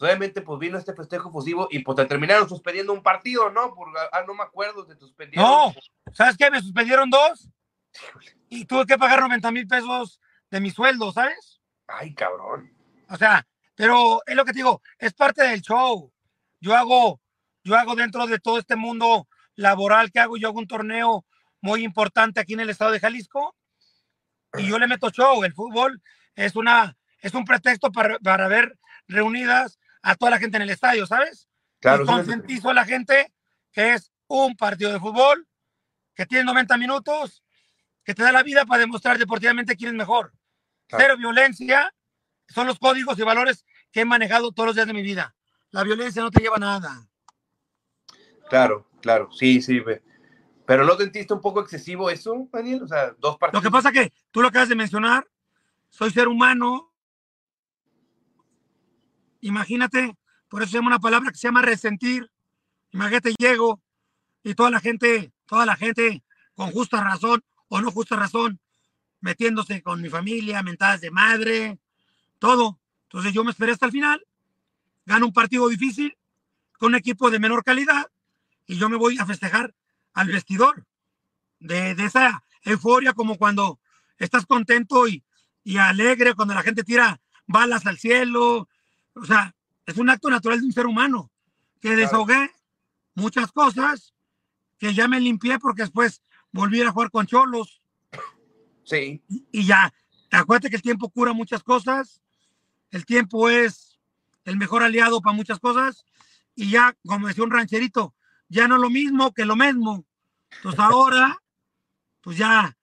[0.00, 3.74] obviamente, pues vino este festejo fusivo y pues te terminaron suspendiendo un partido, ¿no?
[3.74, 5.50] Por, ah, no me acuerdo, te suspendieron.
[5.50, 5.74] No,
[6.12, 6.50] ¿sabes qué?
[6.50, 7.48] Me suspendieron dos
[8.48, 11.60] y tuve que pagar 90 mil pesos de mi sueldo, ¿sabes?
[11.86, 12.72] Ay, cabrón.
[13.08, 13.46] O sea,
[13.80, 16.12] pero es lo que te digo, es parte del show.
[16.60, 17.18] Yo hago,
[17.64, 21.24] yo hago dentro de todo este mundo laboral que hago, yo hago un torneo
[21.62, 23.56] muy importante aquí en el estado de Jalisco
[24.58, 25.42] y yo le meto show.
[25.44, 26.02] El fútbol
[26.34, 28.78] es una, es un pretexto para, para ver
[29.08, 31.48] reunidas a toda la gente en el estadio, ¿sabes?
[31.80, 32.02] Claro.
[32.02, 33.32] Y concientizo a la gente
[33.72, 35.48] que es un partido de fútbol,
[36.14, 37.42] que tiene 90 minutos,
[38.04, 40.34] que te da la vida para demostrar deportivamente quién es mejor.
[40.86, 41.94] Cero violencia,
[42.46, 45.34] son los códigos y valores que he manejado todos los días de mi vida.
[45.70, 47.08] La violencia no te lleva a nada.
[48.48, 49.80] Claro, claro, sí, sí.
[50.66, 52.82] Pero ¿no sentiste un poco excesivo eso, Daniel?
[52.82, 53.62] O sea, dos partidos.
[53.62, 55.26] Lo que pasa que tú lo acabas de mencionar,
[55.88, 56.92] soy ser humano.
[59.40, 60.16] Imagínate,
[60.48, 62.30] por eso se llama una palabra que se llama resentir.
[62.92, 63.80] Imagínate, llego
[64.42, 66.22] y toda la gente, toda la gente
[66.54, 68.60] con justa razón o no justa razón,
[69.20, 71.78] metiéndose con mi familia, mentadas de madre,
[72.38, 72.79] todo.
[73.10, 74.24] Entonces yo me esperé hasta el final,
[75.04, 76.16] gano un partido difícil
[76.78, 78.06] con un equipo de menor calidad
[78.66, 79.74] y yo me voy a festejar
[80.14, 80.86] al vestidor
[81.58, 83.80] de, esa euforia como cuando
[84.16, 85.24] estás contento y,
[85.64, 88.68] y alegre, cuando la gente tira balas al cielo.
[89.14, 89.54] O sea,
[89.86, 91.32] es un acto natural de un ser humano
[91.80, 92.50] que desahogué
[93.14, 94.14] muchas cosas
[94.78, 97.82] que ya me limpié porque después volví a jugar con cholos.
[98.84, 99.22] Sí.
[99.28, 99.92] Y, ya,
[100.30, 102.20] acuérdate que el tiempo cura muchas cosas,
[102.90, 103.98] el tiempo es
[104.44, 106.04] el mejor aliado para muchas cosas,
[106.54, 108.14] y ya, como decía un rancherito,
[108.48, 110.04] ya no lo mismo que lo mismo.
[110.50, 111.40] Entonces ahora,
[112.20, 112.76] pues ya,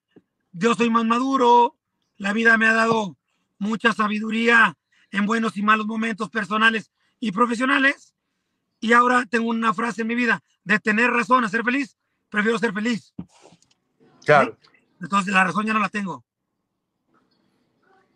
[0.52, 1.78] yo soy más maduro,
[2.18, 3.18] la vida me ha dado
[3.60, 4.78] mucha sabiduría
[5.12, 8.14] en buenos y malos momentos personales y profesionales,
[8.80, 11.98] y ahora tengo una frase en mi vida, de tener razón a ser feliz,
[12.30, 13.14] prefiero ser feliz.
[14.24, 14.58] Claro.
[15.02, 16.24] Entonces la razón ya no la tengo.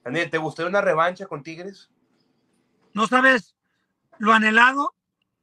[0.03, 1.89] Daniel, ¿te gustaría una revancha con Tigres?
[2.93, 3.55] No sabes
[4.17, 4.95] lo anhelado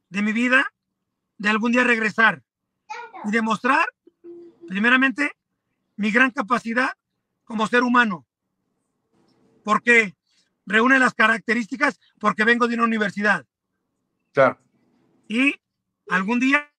[0.08, 0.72] de mi vida
[1.38, 2.42] de algún día regresar
[3.24, 3.86] y demostrar,
[4.66, 5.32] primeramente,
[5.96, 6.90] mi gran capacidad
[7.44, 8.26] como ser humano.
[9.64, 10.16] Porque
[10.66, 13.46] reúne las características porque vengo de una universidad.
[14.32, 14.58] Claro.
[15.28, 15.54] Y
[16.08, 16.70] algún día,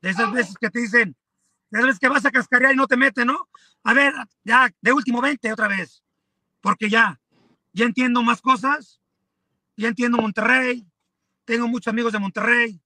[0.00, 1.16] de esas veces que te dicen,
[1.70, 3.48] ya ves que vas a cascarear y no te mete, ¿no?
[3.82, 4.12] A ver,
[4.44, 6.02] ya, de último 20 otra vez.
[6.60, 7.20] Porque ya,
[7.72, 9.00] ya entiendo más cosas.
[9.76, 10.86] Ya entiendo Monterrey.
[11.44, 12.80] Tengo muchos amigos de Monterrey.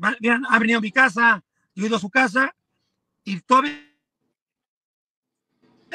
[0.00, 2.54] Han venido a mi casa, yo he ido a su casa.
[3.24, 3.92] Y todavía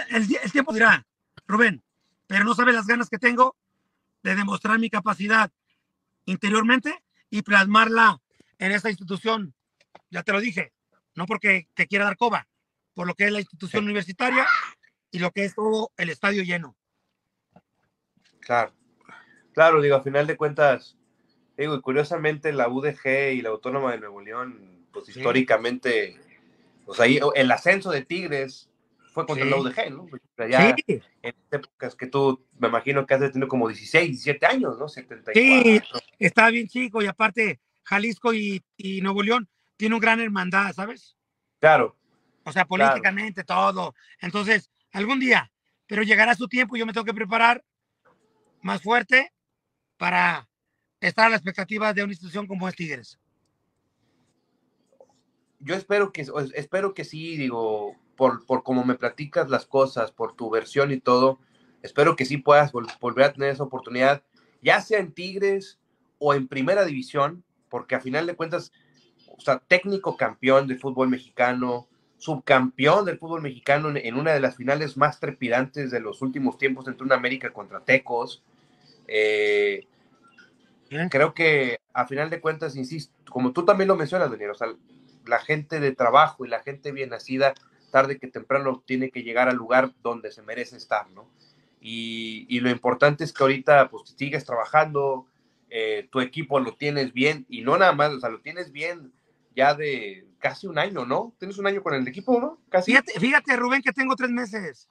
[0.10, 1.06] el, el tiempo dirá,
[1.48, 1.84] Rubén,
[2.28, 3.56] pero no sabe las ganas que tengo
[4.24, 5.52] de demostrar mi capacidad
[6.26, 8.22] interiormente y plasmarla
[8.60, 9.54] en esta institución.
[10.10, 10.74] Ya te lo dije,
[11.16, 12.48] no porque te quiera dar coba,
[12.98, 14.48] por lo que es la institución universitaria
[15.12, 16.76] y lo que es todo el estadio lleno.
[18.39, 18.74] Claro,
[19.54, 20.98] claro, digo, a final de cuentas,
[21.56, 26.20] digo, y curiosamente la UDG y la Autónoma de Nuevo León, pues históricamente,
[26.88, 28.67] pues ahí el ascenso de Tigres
[29.13, 30.08] fue contra la UDG, ¿no?
[30.50, 31.00] Ya sí.
[31.21, 34.89] en épocas que tú, me imagino que has tenido como 16, 17 años, ¿no?
[34.89, 35.39] 74.
[35.39, 35.80] Sí,
[36.17, 41.16] estaba bien chico y aparte Jalisco y, y Nuevo León tiene una gran hermandad, ¿sabes?
[41.59, 41.96] Claro.
[42.47, 43.93] O sea, políticamente, todo.
[44.21, 45.51] Entonces, algún día,
[45.86, 47.61] pero llegará su tiempo y yo me tengo que preparar
[48.61, 49.33] más fuerte
[49.97, 50.47] para
[51.01, 53.19] estar a la expectativa de una institución como es Tigres.
[55.59, 60.33] Yo espero que, espero que sí, digo, por, por cómo me platicas las cosas, por
[60.33, 61.41] tu versión y todo,
[61.82, 64.24] espero que sí puedas volver a tener esa oportunidad,
[64.61, 65.79] ya sea en Tigres
[66.17, 68.71] o en Primera División, porque a final de cuentas
[69.28, 74.56] o sea, técnico campeón del fútbol mexicano, subcampeón del fútbol mexicano en, una de las
[74.56, 78.44] finales más trepidantes de los últimos tiempos entre una América contra Tecos.
[79.08, 79.86] Eh,
[81.10, 84.70] creo que a final de cuentas, insisto, como tú también lo mencionas, Daniel, o sea,
[85.26, 87.54] la gente de trabajo y la gente bien nacida,
[87.92, 91.30] tarde que temprano, tiene que llegar al lugar donde se merece estar, ¿no?
[91.80, 95.28] Y, y lo importante es que ahorita, pues, sigues trabajando,
[95.70, 99.12] eh, tu equipo lo tienes bien, y no nada más, o sea, lo tienes bien
[99.56, 101.36] ya de casi un año, ¿no?
[101.39, 102.59] Tienes un año con el equipo, ¿no?
[102.70, 102.96] Casi.
[103.20, 104.89] Fíjate, Rubén, que tengo tres meses.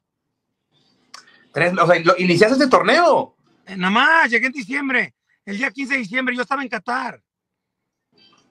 [1.52, 3.36] Tres, o sea, iniciaste este torneo.
[3.66, 5.14] Eh, nada más, llegué en diciembre.
[5.44, 7.22] El día 15 de diciembre yo estaba en Qatar.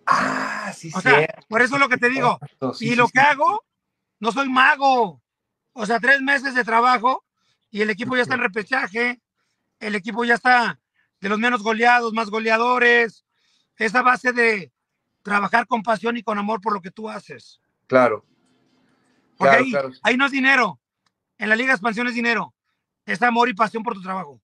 [0.05, 1.09] Ah, sí, sí.
[1.49, 2.39] por eso es lo que te digo.
[2.79, 3.63] y lo que hago,
[4.19, 5.21] no soy mago.
[5.73, 7.25] O sea, tres meses de trabajo
[7.69, 9.21] y el equipo ya está en repechaje.
[9.79, 10.79] El equipo ya está
[11.19, 13.25] de los menos goleados, más goleadores,
[13.77, 14.71] esa base de
[15.25, 17.59] trabajar con pasión y con amor por lo que tú haces.
[17.87, 18.23] Claro.
[19.37, 19.73] Porque ahí,
[20.03, 20.79] ahí no es dinero.
[21.39, 22.53] En la Liga de Expansión es dinero.
[23.07, 24.39] Es amor y pasión por tu trabajo.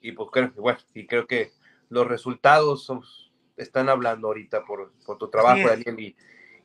[0.00, 1.52] Y pues creo, bueno, y creo que
[1.90, 6.00] los resultados están hablando ahorita por, por tu trabajo, Daniel.
[6.00, 6.16] Y,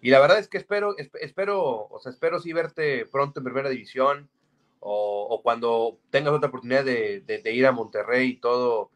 [0.02, 3.70] y, la verdad es que espero, espero, o sea, espero sí verte pronto en primera
[3.70, 4.30] división
[4.80, 8.92] o, o cuando tengas otra oportunidad de, de, ir a Monterrey y todo,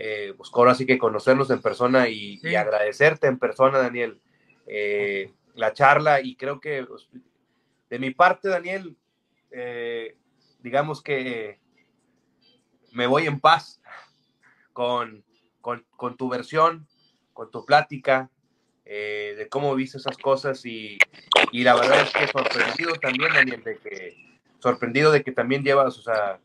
[0.00, 4.20] eh, pues ahora sí que conocernos en persona y, y agradecerte en persona, Daniel,
[4.68, 6.20] eh, la charla.
[6.20, 7.08] Y creo que pues,
[7.90, 8.96] de mi parte, Daniel,
[9.50, 10.16] eh,
[10.60, 11.58] digamos que
[12.92, 13.82] me voy en paz
[14.72, 15.24] con,
[15.60, 16.86] con, tu versión,
[17.32, 18.30] con tu plática,
[18.84, 20.96] eh, de cómo viste esas cosas y,
[21.50, 24.16] y, la verdad es que sorprendido también, Daniel, de que,
[24.60, 26.38] sorprendido de que también llevas, o sea,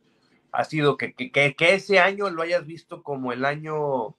[0.54, 4.16] ha sido que, que, que ese año lo hayas visto como el año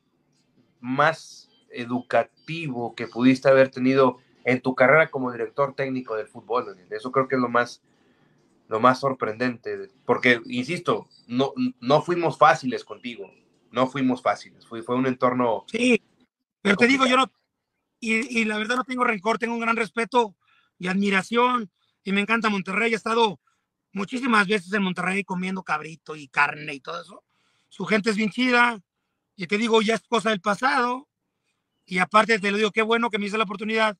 [0.80, 6.76] más educativo que pudiste haber tenido en tu carrera como director técnico del fútbol.
[6.90, 7.82] Eso creo que es lo más,
[8.68, 13.30] lo más sorprendente, porque, insisto, no, no fuimos fáciles contigo,
[13.70, 15.64] no fuimos fáciles, fue, fue un entorno...
[15.68, 16.02] Sí,
[16.60, 17.30] pero te digo, yo no,
[18.00, 20.36] y, y, la verdad no tengo rencor, tengo un gran respeto
[20.78, 21.70] y admiración,
[22.02, 23.40] y me encanta Monterrey, he estado
[23.94, 27.24] muchísimas veces en Monterrey comiendo cabrito y carne y todo eso,
[27.68, 28.80] su gente es bien chida,
[29.36, 31.08] y te digo, ya es cosa del pasado,
[31.86, 33.96] y aparte te lo digo, qué bueno que me hice la oportunidad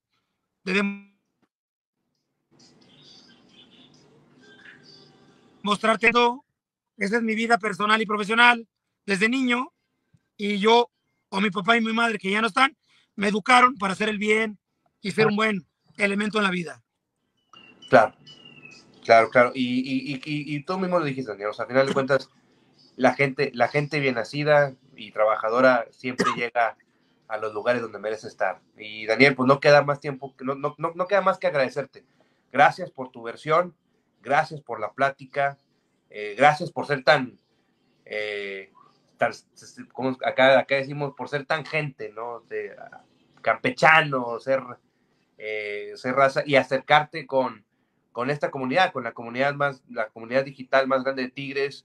[0.65, 1.15] de
[5.63, 6.45] mostrarte todo.
[6.97, 8.69] Esa es mi vida personal y profesional
[9.05, 9.73] desde niño.
[10.37, 10.91] Y yo,
[11.29, 12.77] o mi papá y mi madre, que ya no están,
[13.17, 14.59] me educaron para hacer el bien
[15.01, 15.67] y ser un buen
[15.97, 16.83] elemento en la vida.
[17.91, 18.15] Claro,
[19.05, 19.53] claro, claro.
[19.55, 21.51] Y, y, y, tú mismo lo dijiste, Daniel.
[21.51, 22.31] O sea, al final de cuentas,
[22.97, 26.77] la gente, la gente bien nacida y trabajadora siempre llega
[27.29, 28.61] a los lugares donde merece estar.
[28.77, 32.05] Y Daniel, pues no queda más tiempo, no, no, no queda más que agradecerte.
[32.53, 33.75] Gracias por tu versión,
[34.23, 35.59] gracias por la plática,
[36.11, 37.39] eh, gracias por ser tan,
[38.05, 38.71] eh,
[39.93, 42.41] como acá, acá decimos, por ser tan gente, ¿no?
[42.41, 42.77] De,
[43.43, 44.63] campechano, ser,
[45.39, 47.65] eh, ser raza y acercarte con,
[48.15, 51.85] con esta comunidad, con la comunidad más, la comunidad digital más grande de Tigres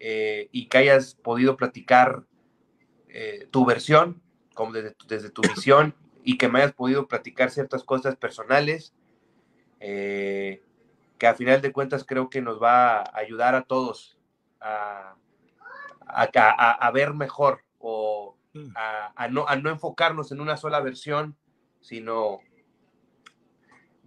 [0.00, 2.24] y que hayas podido platicar
[3.50, 4.20] tu versión,
[4.54, 8.92] como desde, desde tu visión y que me hayas podido platicar ciertas cosas personales.
[9.80, 10.62] Eh,
[11.18, 14.18] que a final de cuentas creo que nos va a ayudar a todos
[14.60, 15.16] a,
[16.06, 18.72] a, ver mejor o mm.
[19.16, 21.36] a, no, a no enfocarnos en una sola versión,
[21.80, 22.40] sino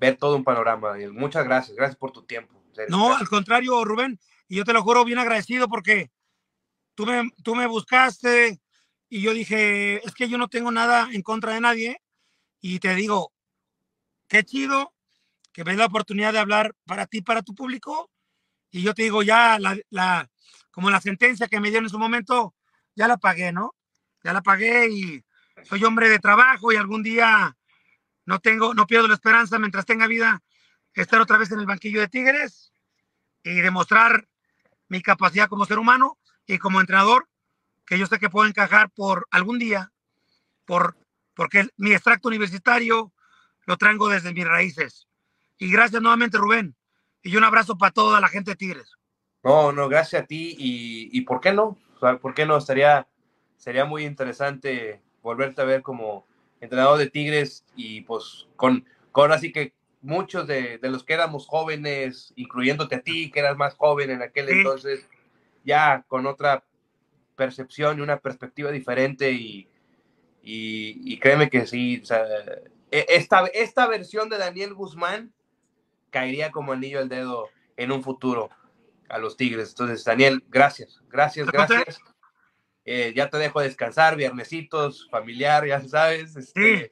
[0.02, 0.95] ver todo un panorama.
[1.11, 2.60] Muchas gracias, gracias por tu tiempo.
[2.90, 6.10] No, al contrario, Rubén, y yo te lo juro bien agradecido porque
[6.95, 8.60] tú me, tú me buscaste
[9.10, 12.02] y yo dije, es que yo no tengo nada en contra de nadie
[12.61, 13.32] y te digo,
[14.28, 14.91] qué chido
[15.53, 18.10] que me la oportunidad de hablar para ti, para tu público.
[18.72, 20.28] Y yo te digo, ya la, la,
[20.72, 22.56] como la sentencia que me dieron en su momento,
[22.95, 23.76] ya la pagué, ¿no?
[24.23, 25.23] Ya la pagué y
[25.64, 27.56] soy hombre de trabajo y algún día
[28.26, 30.41] no tengo, no pierdo la esperanza mientras tenga vida
[30.93, 32.73] estar otra vez en el banquillo de Tigres
[33.43, 34.27] y demostrar
[34.88, 37.30] mi capacidad como ser humano y como entrenador,
[37.85, 39.91] que yo sé que puedo encajar por algún día,
[40.65, 40.98] por,
[41.34, 43.14] porque mi extracto universitario
[43.65, 45.07] lo traigo desde mis raíces.
[45.57, 46.76] Y gracias nuevamente, Rubén.
[47.23, 48.91] Y un abrazo para toda la gente de Tigres.
[49.43, 50.56] No, no, gracias a ti.
[50.57, 51.77] Y, ¿por qué no?
[52.22, 52.57] ¿Por qué no?
[52.57, 53.07] Estaría,
[53.57, 56.27] sería muy interesante volverte a ver como
[56.62, 61.48] entrenador de Tigres y pues con, con así que muchos de, de los que éramos
[61.48, 65.08] jóvenes, incluyéndote a ti, que eras más joven en aquel entonces,
[65.64, 66.64] ya con otra
[67.36, 69.68] percepción y una perspectiva diferente y,
[70.44, 72.24] y, y créeme que sí, o sea,
[72.92, 75.34] e, esta, esta versión de Daniel Guzmán
[76.10, 78.50] caería como anillo al dedo en un futuro
[79.10, 79.70] a los Tigres.
[79.70, 82.00] Entonces, Daniel, gracias, gracias, gracias.
[82.94, 86.36] Eh, ya te dejo descansar, viernesitos, familiar, ya sabes.
[86.36, 86.92] Este,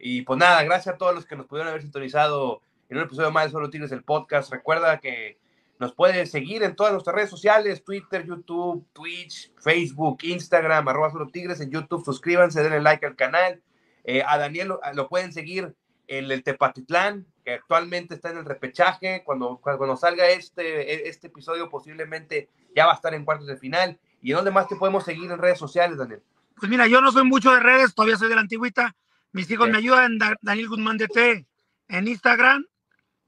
[0.00, 3.30] y pues nada, gracias a todos los que nos pudieron haber sintonizado en un episodio
[3.30, 4.50] más de Solo Tigres, el podcast.
[4.50, 5.38] Recuerda que
[5.78, 11.28] nos puedes seguir en todas nuestras redes sociales, Twitter, YouTube, Twitch, Facebook, Instagram, arroba Solo
[11.28, 13.62] Tigres, en YouTube, suscríbanse, denle like al canal.
[14.02, 15.76] Eh, a Daniel lo, lo, pueden seguir
[16.08, 19.22] en el Tepatitlán, que actualmente está en el repechaje.
[19.24, 23.56] Cuando, cuando salga este, e, este episodio, posiblemente ya va a estar en cuartos de
[23.56, 23.96] final.
[24.20, 26.22] ¿Y dónde más te podemos seguir en redes sociales, Daniel?
[26.56, 28.94] Pues mira, yo no soy mucho de redes, todavía soy de la antigüita.
[29.32, 31.46] Mis hijos me ayudan, Daniel Guzmán DT
[31.88, 32.66] en Instagram.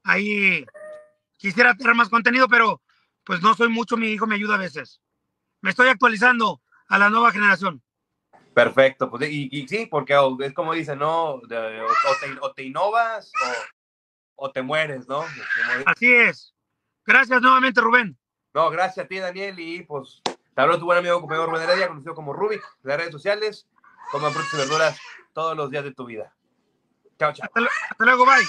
[0.03, 0.65] Ahí
[1.37, 2.81] quisiera tener más contenido, pero
[3.23, 4.99] pues no soy mucho, mi hijo me ayuda a veces.
[5.61, 7.81] me estoy actualizando a la nueva generación.
[8.53, 11.35] Perfecto, pues y, sí, porque es como dicen, ¿no?
[11.35, 13.31] o, te, innovas
[14.35, 15.23] o, te mueres, ¿no?
[15.85, 16.53] Así es.
[17.03, 18.15] Gracias nuevamente, Rubén.
[18.53, 20.21] No, gracias a ti, Daniel, y pues
[20.55, 23.67] te habló tu buen amigo compañero Rubén Heredia, conocido como Rubik, en las redes sociales,
[24.11, 24.99] como frutas y verduras
[25.33, 26.33] todos los días de tu vida.
[27.17, 27.49] Chao, chao.
[27.53, 28.45] hasta luego, bye.